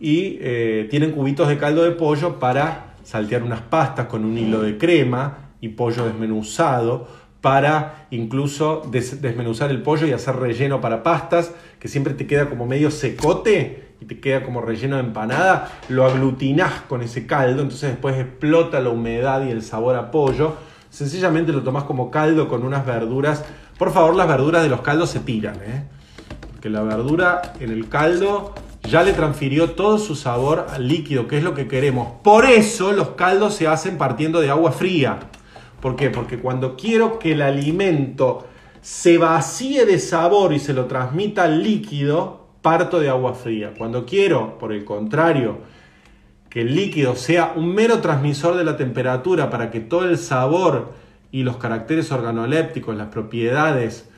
[0.00, 4.60] y eh, tienen cubitos de caldo de pollo para saltear unas pastas con un hilo
[4.62, 7.08] de crema y pollo desmenuzado
[7.40, 12.48] para incluso des- desmenuzar el pollo y hacer relleno para pastas, que siempre te queda
[12.48, 17.62] como medio secote y te queda como relleno de empanada, lo aglutinás con ese caldo,
[17.62, 20.54] entonces después explota la humedad y el sabor a pollo.
[20.98, 23.44] Sencillamente lo tomás como caldo con unas verduras.
[23.78, 25.84] Por favor, las verduras de los caldos se tiran, ¿eh?
[26.50, 31.38] Porque la verdura en el caldo ya le transfirió todo su sabor al líquido, que
[31.38, 32.14] es lo que queremos.
[32.24, 35.20] Por eso los caldos se hacen partiendo de agua fría.
[35.80, 36.10] ¿Por qué?
[36.10, 38.48] Porque cuando quiero que el alimento
[38.80, 43.72] se vacíe de sabor y se lo transmita al líquido, parto de agua fría.
[43.78, 45.58] Cuando quiero, por el contrario,
[46.60, 50.92] el líquido sea un mero transmisor de la temperatura para que todo el sabor
[51.30, 54.08] y los caracteres organolépticos, las propiedades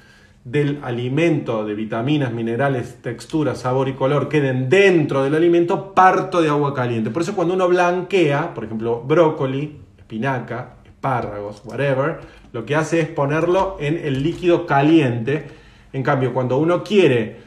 [0.44, 6.48] del alimento, de vitaminas, minerales, textura, sabor y color queden dentro del alimento, parto de
[6.48, 7.10] agua caliente.
[7.10, 12.20] Por eso cuando uno blanquea, por ejemplo, brócoli, espinaca, espárragos, whatever,
[12.52, 15.46] lo que hace es ponerlo en el líquido caliente.
[15.92, 17.40] En cambio, cuando uno quiere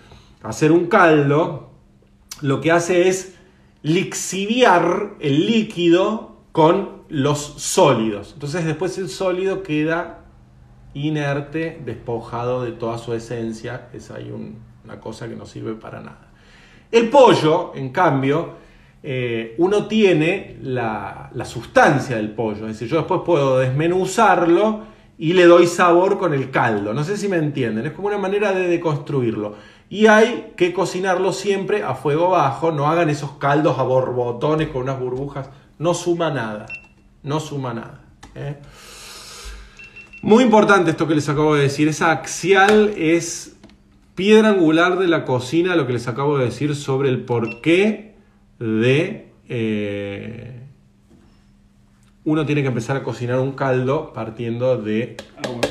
[0.44, 1.72] hacer un caldo,
[2.41, 3.33] lo que hace es
[3.84, 8.32] lixiviar el líquido con los sólidos.
[8.34, 10.22] Entonces después el sólido queda
[10.94, 13.90] inerte, despojado de toda su esencia.
[13.94, 16.32] Es ahí un- una cosa que no sirve para nada.
[16.92, 18.52] El pollo, en cambio,
[19.02, 22.68] eh, uno tiene la, la sustancia del pollo.
[22.68, 24.82] Es decir, yo después puedo desmenuzarlo
[25.18, 26.94] y le doy sabor con el caldo.
[26.94, 27.86] No sé si me entienden.
[27.86, 29.56] Es como una manera de deconstruirlo.
[29.94, 32.72] Y hay que cocinarlo siempre a fuego bajo.
[32.72, 35.52] No hagan esos caldos a borbotones con unas burbujas.
[35.78, 36.66] No suma nada.
[37.22, 38.02] No suma nada.
[38.34, 38.56] ¿eh?
[40.24, 41.88] Muy importante esto que les acabo de decir.
[41.88, 43.56] Esa axial es
[44.16, 48.16] piedra angular de la cocina, lo que les acabo de decir sobre el porqué
[48.58, 49.32] de...
[49.48, 50.60] eh,
[52.24, 55.62] uno tiene que empezar a cocinar un caldo partiendo de Agua.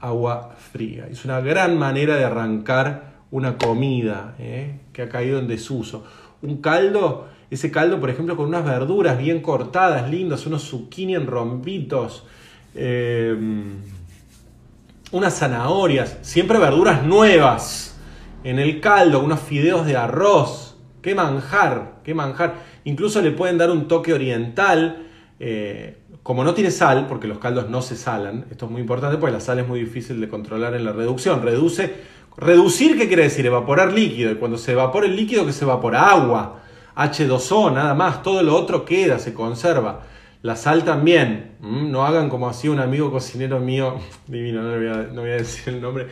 [0.00, 1.08] agua fría.
[1.10, 4.80] Es una gran manera de arrancar una comida ¿eh?
[4.92, 6.04] que ha caído en desuso.
[6.42, 11.26] Un caldo, ese caldo, por ejemplo, con unas verduras bien cortadas, lindas, unos zucchini en
[11.26, 12.24] rombitos,
[12.74, 13.36] eh,
[15.12, 17.98] unas zanahorias, siempre verduras nuevas
[18.44, 20.76] en el caldo, unos fideos de arroz.
[21.02, 22.00] ¡Qué manjar!
[22.04, 22.54] ¡Qué manjar!
[22.84, 25.02] Incluso le pueden dar un toque oriental.
[25.38, 29.16] eh, como no tiene sal, porque los caldos no se salan, esto es muy importante
[29.16, 31.40] porque la sal es muy difícil de controlar en la reducción.
[31.40, 31.94] Reduce,
[32.36, 33.46] reducir, ¿qué quiere decir?
[33.46, 34.32] Evaporar líquido.
[34.32, 36.60] Y cuando se evapora el líquido, que se evapora agua,
[36.96, 38.22] H2O, nada más.
[38.22, 40.00] Todo lo otro queda, se conserva.
[40.42, 41.56] La sal también.
[41.62, 41.90] ¿m?
[41.90, 45.36] No hagan como hacía un amigo cocinero mío, divino, no, voy a, no voy a
[45.36, 46.06] decir el nombre,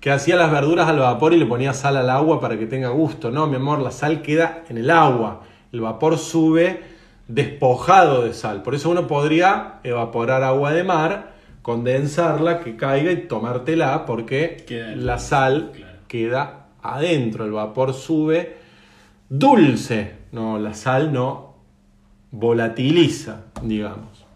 [0.00, 2.88] que hacía las verduras al vapor y le ponía sal al agua para que tenga
[2.88, 3.30] gusto.
[3.30, 5.42] No, mi amor, la sal queda en el agua.
[5.72, 6.82] El vapor sube
[7.28, 8.62] despojado de sal.
[8.62, 11.33] Por eso uno podría evaporar agua de mar,
[11.64, 14.66] condensarla, que caiga y tomártela, porque
[14.98, 15.98] la sal claro.
[16.06, 17.46] queda adentro.
[17.46, 18.58] El vapor sube
[19.30, 20.12] dulce.
[20.32, 21.54] No, la sal no
[22.32, 24.26] volatiliza, digamos.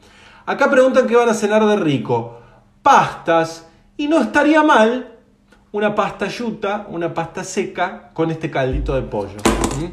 [0.46, 2.40] Acá preguntan qué van a cenar de rico.
[2.82, 3.68] Pastas.
[3.98, 5.12] Y no estaría mal
[5.72, 9.36] una pasta yuta, una pasta seca con este caldito de pollo.
[9.78, 9.84] ¿Mm?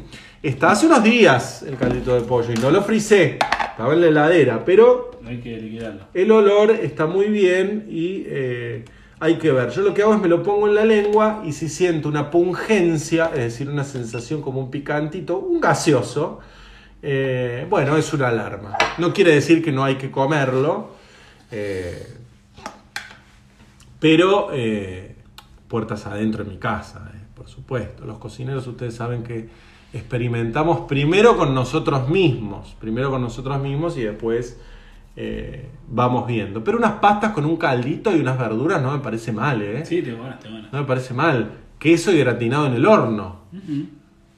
[0.42, 3.38] Está hace unos días el caldito de pollo y no lo frisé.
[3.76, 6.06] Estaba en la heladera, pero No hay que liquidarlo.
[6.14, 8.86] el olor está muy bien y eh,
[9.20, 9.68] hay que ver.
[9.68, 12.30] Yo lo que hago es me lo pongo en la lengua y si siento una
[12.30, 16.40] pungencia, es decir, una sensación como un picantito, un gaseoso,
[17.02, 18.78] eh, bueno, es una alarma.
[18.96, 20.92] No quiere decir que no hay que comerlo,
[21.50, 22.14] eh,
[24.00, 24.48] pero
[25.68, 28.06] puertas adentro en mi casa, por supuesto.
[28.06, 29.50] Los cocineros, ustedes saben que
[29.96, 34.60] experimentamos primero con nosotros mismos, primero con nosotros mismos y después
[35.16, 36.62] eh, vamos viendo.
[36.62, 39.84] Pero unas pastas con un caldito y unas verduras no me parece mal, ¿eh?
[39.84, 40.72] Sí, te buenas, te buenas.
[40.72, 41.52] No me parece mal.
[41.78, 43.40] Queso y gratinado en el horno.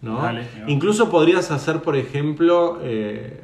[0.02, 0.18] ¿no?
[0.18, 0.46] Vale.
[0.68, 3.40] Incluso podrías hacer, por ejemplo, eh,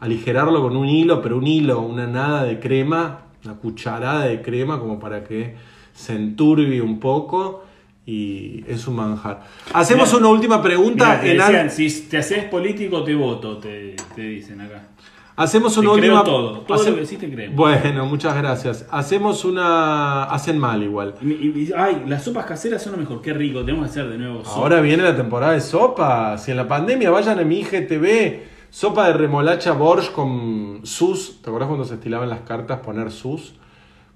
[0.00, 4.78] aligerarlo con un hilo, pero un hilo, una nada de crema, una cucharada de crema
[4.78, 5.56] como para que
[5.94, 7.63] se enturbie un poco
[8.06, 9.42] y es un manjar.
[9.72, 10.18] Hacemos Mirá.
[10.18, 11.04] una última pregunta.
[11.06, 14.88] Mirá, te en an- decían, si te haces político, te voto, te, te dicen acá.
[15.36, 16.22] Hacemos Te una creo última.
[16.24, 17.50] todo, todo hace- lo que decís te creo.
[17.52, 18.86] Bueno, muchas gracias.
[18.92, 20.24] Hacemos una.
[20.24, 21.14] Hacen mal igual.
[21.20, 24.08] Y, y- y- ay, las sopas caseras son lo mejor, qué rico, tenemos que hacer
[24.10, 24.56] de nuevo sopa.
[24.56, 26.38] Ahora viene la temporada de sopa.
[26.38, 31.42] Si en la pandemia vayan a mi IGTV, sopa de remolacha borsch con sus.
[31.42, 33.54] ¿Te acuerdas cuando se estilaban las cartas poner sus?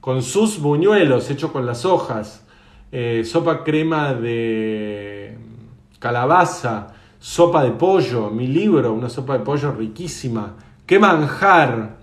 [0.01, 2.45] Con sus buñuelos, hecho con las hojas.
[2.91, 5.37] Eh, sopa crema de
[5.99, 10.55] calabaza, sopa de pollo, mi libro, una sopa de pollo riquísima.
[10.87, 11.97] ¿Qué manjar?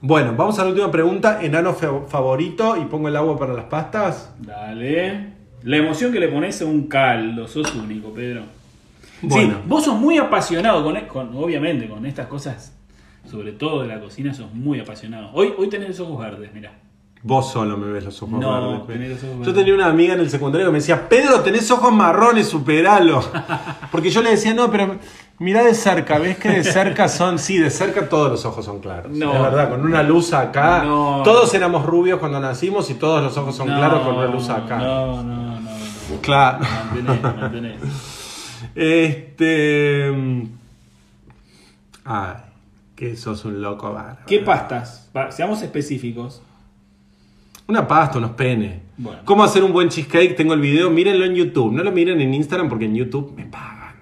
[0.00, 1.40] Bueno, vamos a la última pregunta.
[1.42, 2.76] ¿Enano fa- favorito?
[2.76, 4.32] Y pongo el agua para las pastas.
[4.38, 5.34] Dale.
[5.62, 8.42] La emoción que le pones a un caldo, sos único, Pedro.
[9.22, 9.54] Bueno.
[9.56, 12.74] Sí, vos sos muy apasionado con, con- obviamente, con estas cosas,
[13.28, 15.30] sobre todo de la cocina, sos muy apasionado.
[15.32, 16.72] Hoy, hoy tenés los ojos verdes, mira.
[17.22, 18.86] Vos solo me ves los ojos No, verdes.
[18.86, 21.68] tenés los ojos Yo tenía una amiga en el secundario que me decía, Pedro, tenés
[21.70, 23.20] ojos marrones, superalo.
[23.90, 24.96] Porque yo le decía, no, pero
[25.38, 27.38] mirá de cerca, ¿ves que de cerca son?
[27.40, 29.10] Sí, de cerca todos los ojos son claros.
[29.10, 29.34] No.
[29.34, 30.84] Es verdad, con una luz acá.
[30.84, 31.22] No.
[31.24, 34.76] Todos éramos rubios cuando nacimos y todos los ojos son claros con una luz acá.
[34.78, 36.20] No, no, no, no.
[36.20, 36.58] Claro.
[36.60, 37.80] Mantenés, mantenés.
[38.74, 40.12] Este.
[42.04, 42.34] Ay,
[42.94, 44.18] que sos un loco bárbaro.
[44.26, 45.10] ¿Qué pastas?
[45.30, 46.42] Seamos específicos.
[47.68, 48.80] Una pasta, unos penes.
[48.96, 49.20] Bueno.
[49.24, 50.36] ¿Cómo hacer un buen cheesecake?
[50.36, 51.72] Tengo el video, mírenlo en YouTube.
[51.72, 53.96] No lo miren en Instagram porque en YouTube me pagan.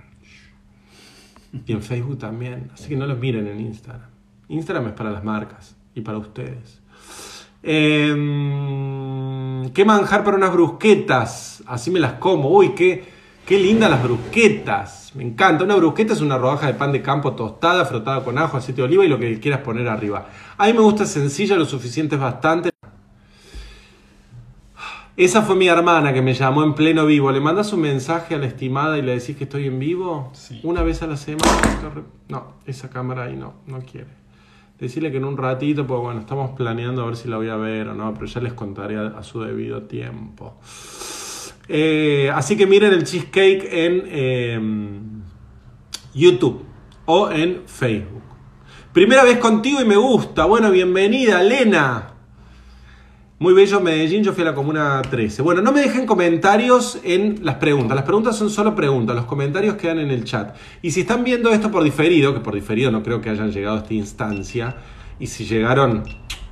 [1.67, 2.71] Y en Facebook también.
[2.75, 4.11] Así que no los miren en Instagram.
[4.49, 6.83] Instagram es para las marcas y para ustedes.
[7.63, 11.63] Em, ¿Qué manjar para unas brusquetas?
[11.67, 12.51] Así me las como.
[12.51, 13.03] Uy, qué,
[13.47, 15.13] qué lindas las brusquetas.
[15.15, 15.65] Me encanta.
[15.65, 18.89] Una brusqueta es una rodaja de pan de campo tostada, frotada con ajo, aceite de
[18.89, 20.29] oliva y lo que quieras poner arriba.
[20.59, 22.74] A mí me gusta sencilla, lo suficiente es bastante.
[25.17, 27.31] Esa fue mi hermana que me llamó en pleno vivo.
[27.31, 30.31] ¿Le mandas un mensaje a la estimada y le decís que estoy en vivo?
[30.33, 30.59] Sí.
[30.65, 31.47] Una vez a la semana.
[32.29, 34.25] No, esa cámara ahí no, no quiere.
[34.79, 37.55] Decirle que en un ratito, pues bueno, estamos planeando a ver si la voy a
[37.55, 40.59] ver o no, pero ya les contaré a, a su debido tiempo.
[41.69, 44.61] Eh, así que miren el cheesecake en eh,
[46.13, 46.65] YouTube
[47.07, 48.23] o en Facebook.
[48.93, 50.45] Primera vez contigo y me gusta.
[50.45, 52.14] Bueno, bienvenida, Lena.
[53.37, 55.43] Muy bello Medellín, yo fui a la Comuna 13.
[55.43, 57.97] Bueno, no me dejen comentarios en las preguntas.
[57.97, 60.55] Las preguntas son solo preguntas, los comentarios quedan en el chat.
[60.83, 63.79] Y si están viendo esto por diferido, que por diferido no creo que hayan llegado
[63.79, 64.77] a esta instancia,
[65.19, 66.05] y si llegaron,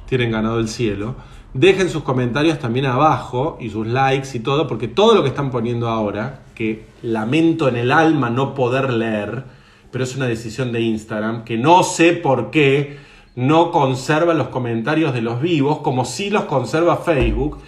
[0.08, 1.14] tienen ganado el cielo,
[1.54, 5.52] dejen sus comentarios también abajo y sus likes y todo, porque todo lo que están
[5.52, 9.44] poniendo ahora, que lamento en el alma no poder leer,
[9.92, 15.14] pero es una decisión de Instagram, que no sé por qué no conserva los comentarios
[15.14, 17.58] de los vivos, como si los conserva Facebook.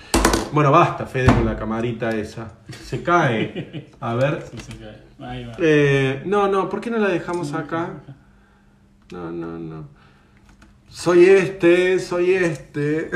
[0.53, 2.53] Bueno, basta, Fede, con la camarita esa.
[2.85, 3.91] Se cae.
[4.01, 4.45] A ver.
[4.51, 5.03] Sí, se cae.
[5.29, 5.53] Ahí va.
[5.59, 7.95] Eh, no, no, ¿por qué no la dejamos acá?
[9.11, 9.89] No, no, no.
[10.89, 13.11] Soy este, soy este.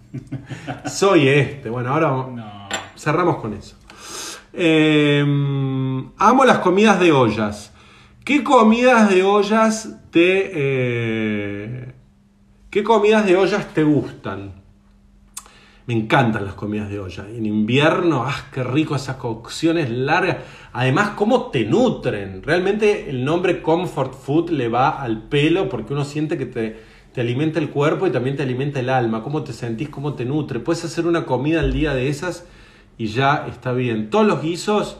[0.86, 1.68] soy este.
[1.68, 2.68] Bueno, ahora No.
[2.96, 3.76] cerramos con eso.
[4.52, 5.20] Eh,
[6.18, 7.72] amo las comidas de ollas.
[8.24, 10.50] ¿Qué comidas de ollas te...
[10.54, 11.92] eh,
[12.70, 14.62] ¿Qué comidas de ollas te gustan?
[15.86, 17.26] Me encantan las comidas de olla.
[17.28, 20.38] En invierno, ¡ah, qué rico esas cocciones largas!
[20.72, 22.42] Además, cómo te nutren.
[22.42, 26.80] Realmente el nombre comfort food le va al pelo porque uno siente que te,
[27.12, 29.22] te alimenta el cuerpo y también te alimenta el alma.
[29.22, 30.60] Cómo te sentís, cómo te nutre.
[30.60, 32.46] Puedes hacer una comida al día de esas
[32.96, 34.08] y ya está bien.
[34.08, 34.96] Todos los guisos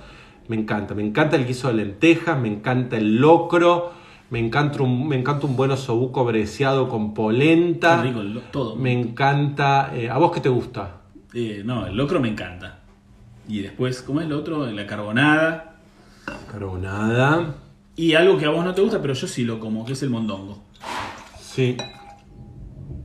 [0.49, 0.95] me encanta.
[0.95, 3.93] Me encanta el guiso de lentejas, me encanta el locro,
[4.31, 7.97] me encanta un, me encanta un buen osobuco breciado con polenta.
[8.03, 8.77] Qué rico el lo- todo.
[8.77, 9.91] Me encanta.
[9.95, 11.03] eh, ¿A vos qué te gusta?
[11.33, 12.81] Eh, no, el locro me encanta.
[13.49, 14.67] Y después, ¿cómo es el otro?
[14.71, 15.77] La carbonada.
[16.51, 17.55] Carbonada.
[17.97, 20.03] Y algo que a vos no te gusta, pero yo sí lo como, que es
[20.03, 20.63] el mondongo.
[21.41, 21.77] Sí.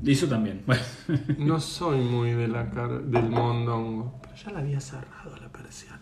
[0.03, 0.63] Y eso también.
[0.65, 0.81] Bueno.
[1.39, 4.19] No soy muy de la car- del mondongo.
[4.22, 5.98] Pero ya la había cerrado la persiana.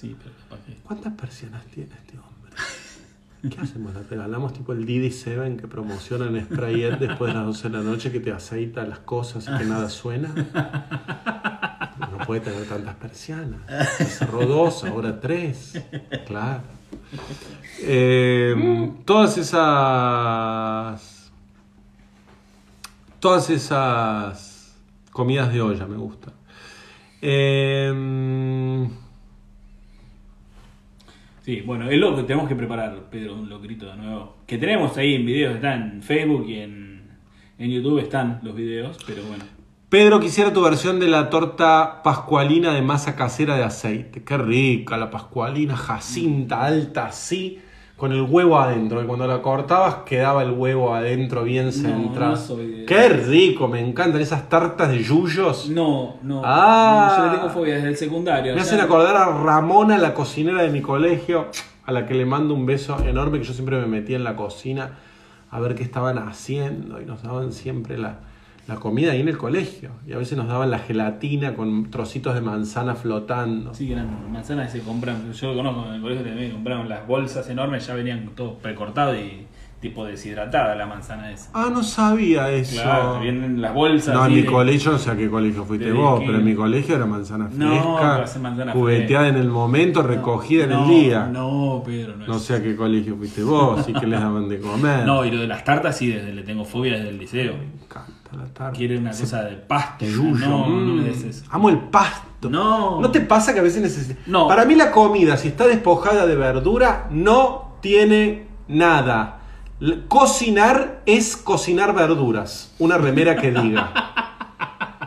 [0.00, 2.52] Sí, pero capaz que- ¿Cuántas persianas tiene este hombre?
[3.54, 3.94] ¿Qué hacemos?
[3.94, 7.82] ¿La regalamos tipo el Didi Seven que promocionan Sprayet después de las 12 de la
[7.84, 10.28] noche que te aceita las cosas y que nada suena?
[12.00, 13.60] No puede tener tantas persianas.
[14.18, 15.80] Cerró dos, ahora tres.
[16.26, 16.62] Claro.
[17.80, 21.30] Eh, todas esas.
[23.20, 24.76] Todas esas
[25.12, 26.32] comidas de olla me gustan.
[27.20, 28.88] Eh,
[31.48, 34.36] Sí, bueno, es lo que tenemos que preparar, Pedro, un locrito de nuevo.
[34.46, 37.08] Que tenemos ahí en videos, está en Facebook y en,
[37.56, 39.44] en YouTube están los videos, pero bueno.
[39.88, 44.22] Pedro, quisiera tu versión de la torta pascualina de masa casera de aceite.
[44.24, 47.60] Qué rica la pascualina, jacinta, alta así,
[47.98, 49.02] con el huevo adentro.
[49.02, 52.30] Y cuando la cortabas quedaba el huevo adentro bien centrado.
[52.30, 55.68] no soy de- Qué rico, me encantan esas tartas de yuyos.
[55.68, 56.40] No, no.
[56.44, 57.08] Ah.
[57.10, 58.54] no, yo le tengo fobia desde el secundario.
[58.54, 61.46] Me hacen acordar a Ramona, la cocinera de mi colegio,
[61.84, 64.36] a la que le mando un beso enorme, que yo siempre me metía en la
[64.36, 64.92] cocina
[65.50, 68.20] a ver qué estaban haciendo y nos daban siempre la,
[68.68, 69.90] la comida ahí en el colegio.
[70.06, 73.74] Y a veces nos daban la gelatina con trocitos de manzana flotando.
[73.74, 75.32] Sí, que eran manzanas que se compran.
[75.32, 79.46] Yo conozco en el colegio también compraban las bolsas enormes, ya venían todos precortados y
[79.80, 81.50] tipo deshidratada la manzana esa.
[81.54, 82.82] Ah, no sabía eso.
[82.82, 84.12] Claro, vienen las bolsas.
[84.12, 86.38] No, en mi de- colegio, no sé a qué colegio fuiste de vos, que- pero
[86.40, 90.72] en mi colegio era manzana No, fresca, hace manzana jugueteada en el momento, recogida en
[90.72, 91.26] el día.
[91.32, 94.48] No, Pedro, no, No es sé a qué colegio fuiste vos, y que les daban
[94.48, 95.06] de comer.
[95.06, 97.54] No, y lo de las tartas sí, desde le tengo fobia desde el liceo.
[98.28, 98.76] Encanta la tarde.
[98.76, 100.04] Quiere una cosa de pasto.
[100.06, 100.96] No, no mm.
[100.96, 101.44] me des eso.
[101.50, 102.48] Amo el pasto.
[102.48, 103.00] No.
[103.00, 104.26] ¿No te pasa que a veces necesitas?
[104.26, 104.48] No.
[104.48, 109.40] Para mí la comida, si está despojada de verdura, no tiene nada.
[110.08, 112.74] Cocinar es cocinar verduras.
[112.78, 113.92] Una remera que diga.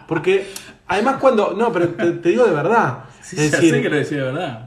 [0.07, 0.51] Porque
[0.87, 1.53] además cuando...
[1.53, 3.05] No, pero te, te digo de verdad.
[3.21, 4.65] Sí, es ya decir, sé que lo decía de verdad,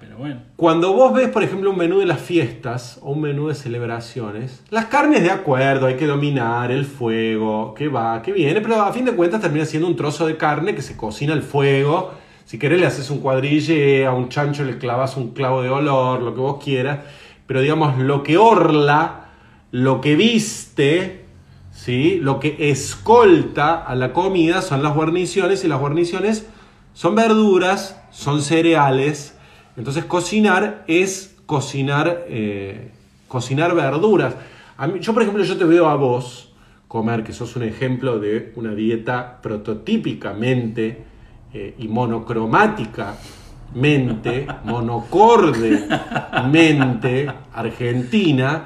[0.57, 4.63] cuando vos ves, por ejemplo, un menú de las fiestas o un menú de celebraciones,
[4.71, 8.93] las carnes de acuerdo, hay que dominar el fuego, que va, que viene, pero a
[8.93, 12.13] fin de cuentas termina siendo un trozo de carne que se cocina al fuego.
[12.45, 16.23] Si querés le haces un cuadrille, a un chancho le clavas un clavo de olor,
[16.23, 17.01] lo que vos quieras,
[17.47, 19.29] pero digamos lo que orla,
[19.71, 21.25] lo que viste,
[21.73, 22.19] ¿sí?
[22.21, 26.47] lo que escolta a la comida son las guarniciones y las guarniciones
[26.95, 29.34] son verduras, son cereales.
[29.77, 32.91] Entonces cocinar es cocinar, eh,
[33.29, 34.35] cocinar verduras.
[34.77, 36.53] A mí- yo, por ejemplo, yo te veo a vos
[36.89, 41.05] comer, que sos un ejemplo de una dieta prototípicamente
[41.53, 48.65] eh, y monocromáticamente, monocordemente argentina.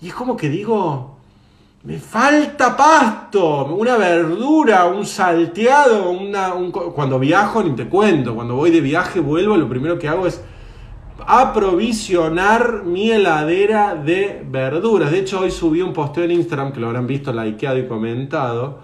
[0.00, 1.13] Y es como que digo,
[1.84, 8.56] me falta pasto, una verdura, un salteado, una, un cuando viajo ni te cuento, cuando
[8.56, 10.42] voy de viaje vuelvo, lo primero que hago es
[11.26, 15.10] aprovisionar mi heladera de verduras.
[15.10, 18.80] De hecho, hoy subí un posteo en Instagram, que lo habrán visto, likeado y comentado,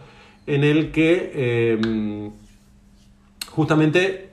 [0.46, 2.30] en el que eh,
[3.50, 4.30] justamente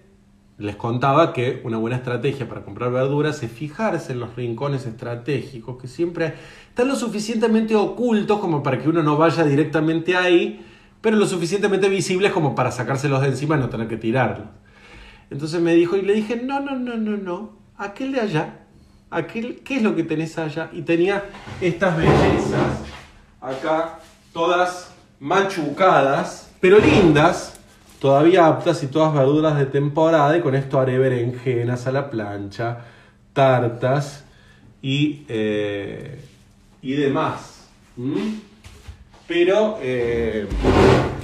[0.57, 5.77] les contaba que una buena estrategia para comprar verduras es fijarse en los rincones estratégicos
[5.79, 6.33] que siempre
[6.77, 10.63] están lo suficientemente ocultos como para que uno no vaya directamente ahí,
[11.01, 14.45] pero lo suficientemente visibles como para sacárselos de encima y no tener que tirarlos.
[15.31, 18.59] Entonces me dijo y le dije, no, no, no, no, no, aquel de allá,
[19.09, 20.69] aquel, ¿qué es lo que tenés allá?
[20.71, 21.25] Y tenía
[21.61, 22.77] estas bellezas
[23.41, 23.97] acá,
[24.31, 27.59] todas machucadas, pero lindas,
[27.97, 32.81] todavía aptas y todas verduras de temporada y con esto haré berenjenas a la plancha,
[33.33, 34.25] tartas
[34.83, 36.21] y, eh,
[36.81, 37.67] y demás.
[37.95, 38.35] ¿Mm?
[39.27, 40.47] Pero eh,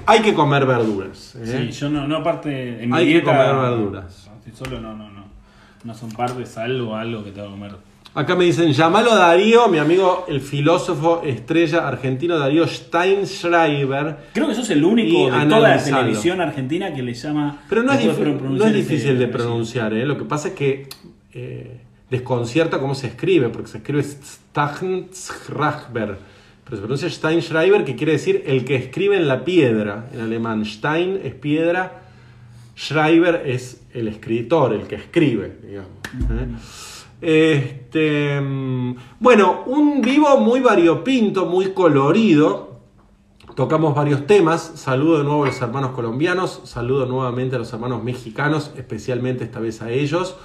[0.06, 1.36] hay que comer verduras.
[1.36, 1.68] ¿eh?
[1.72, 4.30] Sí, yo no, no aparte en mi Hay que comer verduras.
[4.54, 5.24] solo no, no, no.
[5.84, 7.72] No son parte, salvo algo que tengo que comer.
[8.16, 14.18] Acá me dicen, llamalo a Darío, mi amigo, el filósofo estrella argentino Darío Steinschreiber.
[14.34, 17.64] Creo que sos el único de toda la televisión argentina que le llama.
[17.70, 20.06] Pero no es, dif- no es difícil de pronunciar, ¿eh?
[20.06, 20.88] lo que pasa es que
[21.34, 21.82] eh,
[22.14, 26.20] desconcierta cómo se escribe, porque se escribe Steinschreiber,
[26.64, 30.64] pero se pronuncia Steinschreiber, que quiere decir el que escribe en la piedra, en alemán.
[30.64, 32.04] Stein es piedra,
[32.78, 35.58] Schreiber es el escritor, el que escribe.
[35.64, 35.82] ¿eh?
[37.20, 38.40] Este,
[39.20, 42.80] bueno, un vivo muy variopinto, muy colorido.
[43.56, 44.74] Tocamos varios temas.
[44.76, 46.62] Saludo de nuevo a los hermanos colombianos.
[46.66, 50.36] Saludo nuevamente a los hermanos mexicanos, especialmente esta vez a ellos,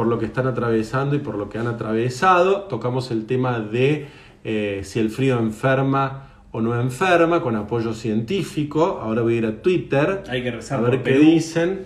[0.00, 2.62] por lo que están atravesando y por lo que han atravesado.
[2.62, 4.06] Tocamos el tema de
[4.44, 8.98] eh, si el frío enferma o no enferma, con apoyo científico.
[9.02, 11.24] Ahora voy a ir a Twitter Hay que rezar a ver por qué Perú.
[11.26, 11.80] dicen.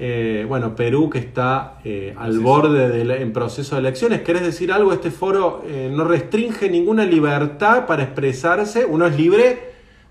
[0.00, 2.42] Eh, bueno, Perú que está eh, al Proceso.
[2.42, 4.22] borde de la- en proceso de elecciones.
[4.22, 4.94] ¿Querés decir algo?
[4.94, 8.86] Este foro eh, no restringe ninguna libertad para expresarse.
[8.86, 9.58] Uno es libre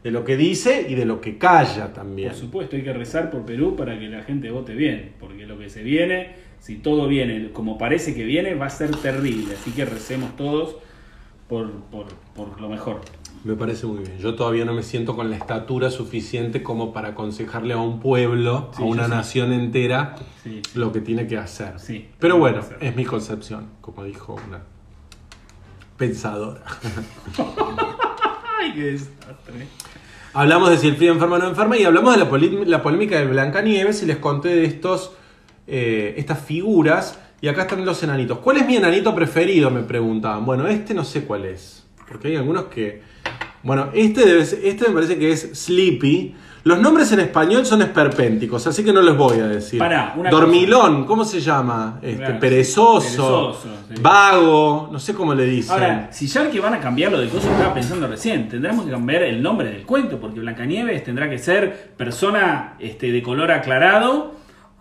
[0.03, 2.30] de lo que dice y de lo que calla también.
[2.30, 5.57] Por supuesto, hay que rezar por Perú para que la gente vote bien, porque lo
[5.57, 9.56] que se viene, si todo viene como parece que viene, va a ser terrible.
[9.60, 10.77] Así que recemos todos
[11.49, 13.02] por, por, por lo mejor.
[13.44, 14.18] Me parece muy bien.
[14.19, 18.72] Yo todavía no me siento con la estatura suficiente como para aconsejarle a un pueblo,
[18.77, 19.11] Sí, a una sí.
[19.11, 20.61] nación entera, Sí.
[20.76, 21.77] lo que tiene que hacer.
[21.81, 24.61] Sí, Pero bueno, es mi concepción, como dijo una
[25.98, 26.61] pensadora.
[28.60, 29.68] ¡Ay, qué desastre!
[30.34, 33.19] Hablamos de si el frío enferma o no enferma y hablamos de la, la polémica
[33.19, 35.11] de Blancanieves y les conté de estos,
[35.68, 37.19] eh, estas figuras.
[37.41, 38.40] Y acá están los enanitos.
[38.40, 39.69] ¿Cuál es mi enanito preferido?
[39.69, 40.45] Me preguntaban.
[40.45, 41.85] Bueno, este no sé cuál es.
[42.07, 43.02] Porque hay algunos que
[43.64, 46.35] Bueno, este, debe ser- este me parece que es Sleepy.
[46.65, 49.80] Los nombres en español son esperpénticos, así que no les voy a decir.
[49.80, 51.99] Pará, una Dormilón, ¿cómo se llama?
[52.02, 54.02] Este, Claro, perezoso, perezoso, sí.
[54.02, 55.73] vago, no sé cómo le dicen.
[55.73, 58.91] Ahora, si ya que van a cambiar lo del coso, estaba pensando recién, tendremos que
[58.91, 64.34] cambiar el nombre del cuento, porque Blancanieves tendrá que ser persona este, de color aclarado,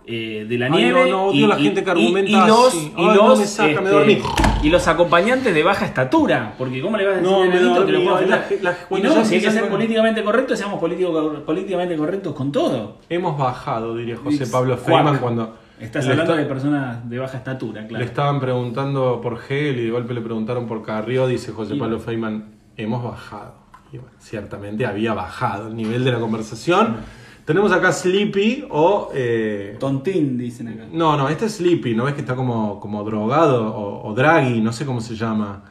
[0.07, 1.05] eh, de la Ay, nieve.
[1.05, 2.93] no, no, odio la gente que argumenta y los, así.
[2.97, 4.19] y Ay, los, no me saca, me este, dormí.
[4.63, 7.87] y los acompañantes de baja estatura, porque ¿cómo le vas a decir No, a nenito
[7.87, 8.43] que lo ofender?
[8.91, 12.99] Y no, si hay que ser con- políticamente correctos, seamos político- políticamente correctos con todo.
[13.09, 14.77] Hemos bajado, diría José Pablo.
[14.77, 18.05] Feynman cuando Estás hablando está- de personas de baja estatura, claro.
[18.05, 21.79] le estaban preguntando por Gel y de golpe le preguntaron por Carrió, dice José Y-
[21.79, 23.55] Pablo Feynman, hemos bajado.
[23.93, 26.97] Y bueno, ciertamente había bajado el nivel de la conversación.
[27.45, 29.11] Tenemos acá Sleepy o...
[29.15, 30.87] eh, Tontín, dicen acá.
[30.93, 34.61] no, no, este es Sleepy, ¿no ves que está como, como drogado o, o draghi,
[34.61, 35.65] no sé cómo se llama?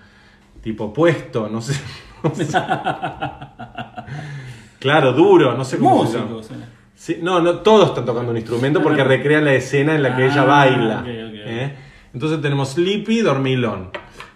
[0.61, 1.73] Tipo puesto, no sé.
[2.23, 2.45] no sé.
[4.79, 6.43] claro, duro, no sé cómo se llama.
[6.43, 6.65] Suena.
[6.95, 9.05] Sí, no, no, todos están tocando un instrumento porque Ah.
[9.05, 10.95] recrean la escena en la que ella Ah, baila.
[10.99, 11.07] ok, ok.
[11.45, 11.75] ¿eh?
[12.13, 13.89] Entonces tenemos Sleepy, Dormilón.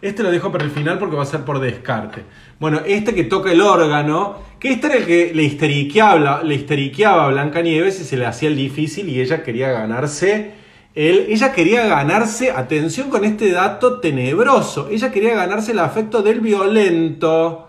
[0.06, 2.22] Este lo dejo para el final porque va a ser por descarte.
[2.60, 7.26] Bueno, este que toca el órgano, que este era el que le histeriqueaba, le histeriqueaba
[7.26, 10.52] a Blanca Nieves y se le hacía el difícil y ella quería ganarse.
[10.94, 16.40] el- ella quería ganarse, atención con este dato tenebroso, ella quería ganarse el afecto del
[16.40, 17.68] violento.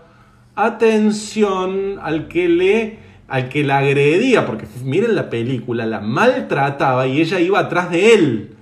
[0.55, 7.19] Atención al que le al que la agredía, porque miren la película, la maltrataba y
[7.19, 8.56] ella iba atrás de él,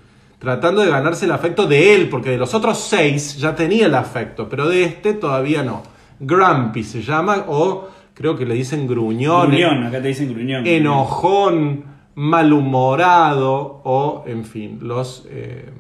[0.46, 3.96] tratando de ganarse el afecto de él, porque de los otros seis ya tenía el
[3.96, 5.82] afecto, pero de este todavía no.
[6.20, 10.66] Grumpy se llama, o creo que le dicen gruñón, Gruñón, acá te dicen gruñón.
[10.66, 15.72] enojón, malhumorado, o en fin, los eh,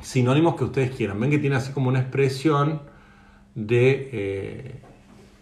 [0.00, 1.20] sinónimos que ustedes quieran.
[1.20, 2.80] Ven que tiene así como una expresión
[3.54, 4.80] de eh,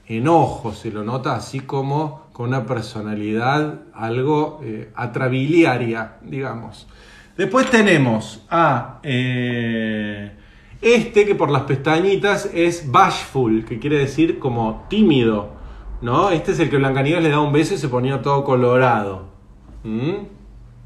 [0.09, 6.89] enojo, se lo nota así como con una personalidad algo eh, atrabiliaria, digamos.
[7.36, 10.31] Después tenemos a eh,
[10.81, 15.48] este que por las pestañitas es bashful, que quiere decir como tímido,
[16.01, 16.31] ¿no?
[16.31, 19.31] Este es el que Blancanieves le da un beso y se ponía todo colorado.
[19.82, 20.27] ¿Mm?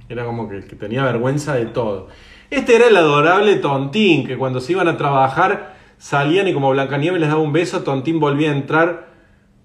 [0.08, 2.08] Era como que, que tenía vergüenza de todo.
[2.48, 7.20] Este era el adorable Tontín, que cuando se iban a trabajar salían y como Blancanieves
[7.20, 9.07] les daba un beso, Tontín volvía a entrar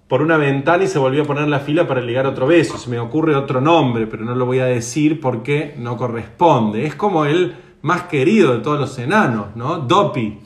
[0.08, 2.76] por una ventana y se volvía a poner la fila para ligar otro beso.
[2.78, 6.86] Se me ocurre otro nombre, pero no lo voy a decir porque no corresponde.
[6.86, 9.78] Es como el más querido de todos los enanos, ¿no?
[9.78, 10.40] Doppy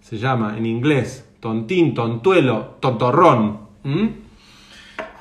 [0.00, 1.28] se llama en inglés.
[1.40, 3.60] Tontín, tontuelo, totorrón.
[3.84, 4.06] ¿Mm?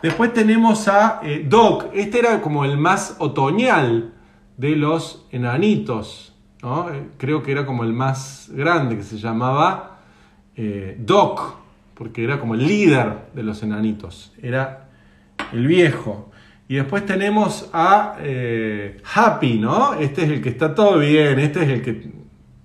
[0.01, 1.87] Después tenemos a eh, Doc.
[1.93, 4.13] Este era como el más otoñal
[4.55, 6.33] de los enanitos.
[6.61, 6.89] ¿no?
[6.89, 9.99] Eh, Creo que era como el más grande, que se llamaba
[10.55, 11.57] eh, Doc,
[11.97, 14.31] porque era como el líder de los enanitos.
[14.41, 14.89] Era
[15.51, 16.31] el viejo.
[16.67, 19.95] Y después tenemos a eh, Happy, ¿no?
[19.95, 22.11] Este es el que está todo bien, este es el que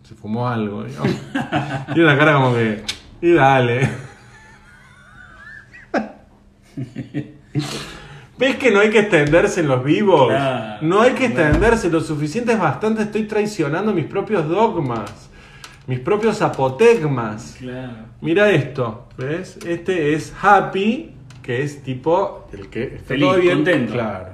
[0.02, 0.84] se fumó algo.
[0.84, 1.16] digamos.
[1.86, 2.82] Tiene una cara como que...
[3.22, 3.88] Y dale.
[8.38, 10.28] ¿Ves que no hay que extenderse en los vivos?
[10.28, 15.30] Claro, no hay que extenderse, lo suficiente es bastante, estoy traicionando mis propios dogmas,
[15.86, 17.56] mis propios apotegmas.
[17.58, 17.92] Claro.
[18.20, 19.58] Mira esto, ¿ves?
[19.66, 23.92] Este es Happy, que es tipo el que está Feliz, todo bien, contento.
[23.94, 24.32] Claro.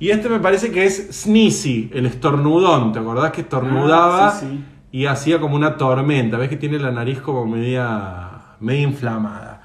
[0.00, 2.92] Y este me parece que es Sneezy, el estornudón.
[2.92, 4.64] ¿Te acordás que estornudaba Ah, sí, sí.
[4.92, 6.38] y hacía como una tormenta?
[6.38, 8.28] ¿Ves que tiene la nariz como media,
[8.60, 9.62] media inflamada?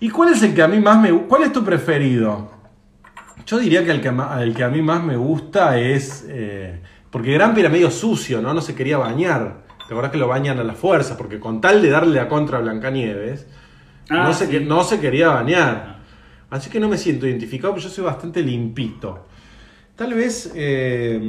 [0.00, 2.50] ¿Y cuál es el que a mí más me ¿Cuál es tu preferido?
[3.46, 6.26] Yo diría que el que, el que a mí más me gusta es.
[6.28, 8.52] eh, porque Grampi era medio sucio, ¿no?
[8.54, 9.62] No se quería bañar.
[9.86, 11.16] ¿Te acordás que lo bañan a la fuerza?
[11.16, 13.46] Porque con tal de darle la contra a Blancanieves,
[14.10, 14.50] Ah, no, se, sí.
[14.52, 15.98] que- no se quería bañar.
[16.50, 19.26] Así que no me siento identificado, porque yo soy bastante limpito.
[19.96, 20.52] Tal vez.
[20.54, 21.20] eh,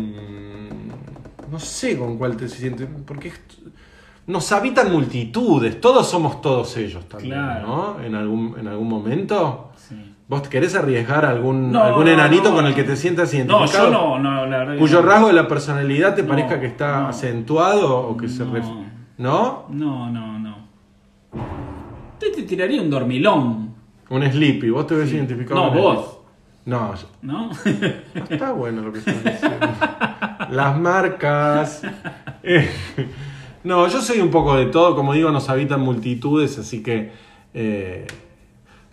[1.52, 2.88] no sé con cuál te sientes.
[3.06, 3.32] Porque
[4.28, 5.80] nos habitan multitudes.
[5.80, 7.68] Todos somos todos ellos también, Claro.
[7.68, 8.02] ¿no?
[8.04, 9.72] En algún, en algún momento.
[10.24, 10.30] Sí.
[10.30, 12.56] ¿Vos querés arriesgar algún, No, algún no, enanito no.
[12.56, 13.86] con el que te sientas No, identificado?
[13.88, 15.08] yo no, no, la verdad Cuyo no.
[15.10, 17.08] rasgo de la personalidad te No, parezca que está no.
[17.10, 18.54] acentuado o que se No.
[18.54, 18.66] ref...
[19.18, 19.66] ¿No?
[19.70, 20.56] No, no, no.
[22.20, 23.74] Te, te tiraría un dormilón.
[24.10, 24.70] Un sleepy.
[24.70, 26.20] ¿Vos te ves identificado No, con vos.
[26.66, 27.50] No, yo- ¿No?
[27.50, 29.68] no está bueno lo que estás diciendo.
[30.50, 31.82] Las marcas.
[32.42, 32.70] Eh,
[33.66, 34.96] no, yo soy un poco de todo.
[34.96, 37.12] Como digo, nos habitan multitudes, así que...
[37.54, 38.08] eh,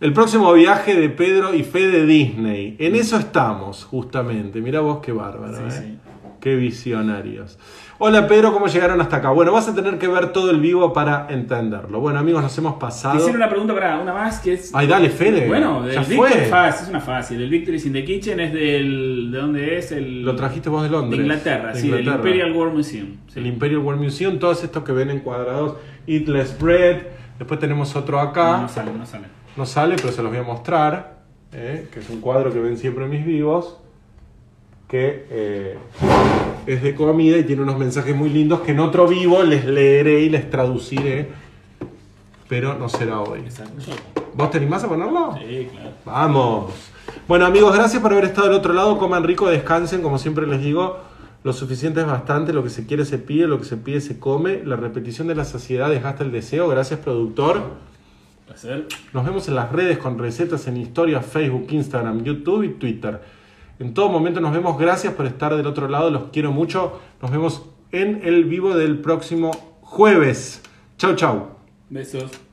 [0.00, 2.76] el próximo viaje de Pedro y Fede Disney.
[2.78, 4.60] En eso estamos, justamente.
[4.60, 5.54] Mira vos qué bárbaro.
[5.56, 5.70] Sí, ¿eh?
[5.70, 5.98] sí.
[6.40, 7.58] Qué visionarios.
[7.98, 9.28] Hola Pedro, ¿cómo llegaron hasta acá?
[9.28, 12.00] Bueno, vas a tener que ver todo el vivo para entenderlo.
[12.00, 13.16] Bueno, amigos, nos hemos pasado.
[13.16, 14.70] hicieron una pregunta para una más que es.
[14.74, 15.46] Ay, dale, Fede.
[15.48, 16.28] Bueno, ya del fue.
[16.28, 17.42] Victory Fast, es una fácil.
[17.42, 19.30] El Victory in the Kitchen es del.
[19.30, 19.92] ¿De dónde es?
[19.92, 21.20] El, Lo trajiste vos de De Londres.
[21.20, 22.26] Inglaterra, De sí, del Inglaterra.
[22.30, 23.08] Imperial War Museum.
[23.28, 23.38] sí.
[23.38, 25.74] El Imperial World Museum, todos estos que ven encuadrados.
[26.06, 27.02] Eat Less Bread.
[27.38, 28.62] Después tenemos otro acá.
[28.62, 29.39] No sale, no sale.
[29.60, 31.18] No sale, pero se los voy a mostrar.
[31.52, 31.86] ¿eh?
[31.92, 33.76] Que es un cuadro que ven siempre mis vivos.
[34.88, 35.78] Que eh,
[36.66, 40.20] es de comida y tiene unos mensajes muy lindos que en otro vivo les leeré
[40.20, 41.28] y les traduciré.
[42.48, 43.44] Pero no será hoy.
[44.32, 45.36] ¿Vos te animás a ponerlo?
[45.38, 45.90] Sí, claro.
[46.06, 46.72] Vamos.
[47.28, 48.96] Bueno amigos, gracias por haber estado del otro lado.
[48.96, 51.00] Coman rico, descansen, como siempre les digo.
[51.44, 54.18] Lo suficiente es bastante, lo que se quiere se pide, lo que se pide se
[54.18, 54.62] come.
[54.64, 56.66] La repetición de la saciedad desgasta el deseo.
[56.66, 57.90] Gracias productor.
[58.50, 58.88] Placer.
[59.12, 63.20] Nos vemos en las redes con recetas en historia, Facebook, Instagram, YouTube y Twitter.
[63.78, 64.76] En todo momento nos vemos.
[64.76, 66.10] Gracias por estar del otro lado.
[66.10, 67.00] Los quiero mucho.
[67.22, 69.52] Nos vemos en el vivo del próximo
[69.82, 70.62] jueves.
[70.98, 71.50] Chau, chau.
[71.90, 72.49] Besos.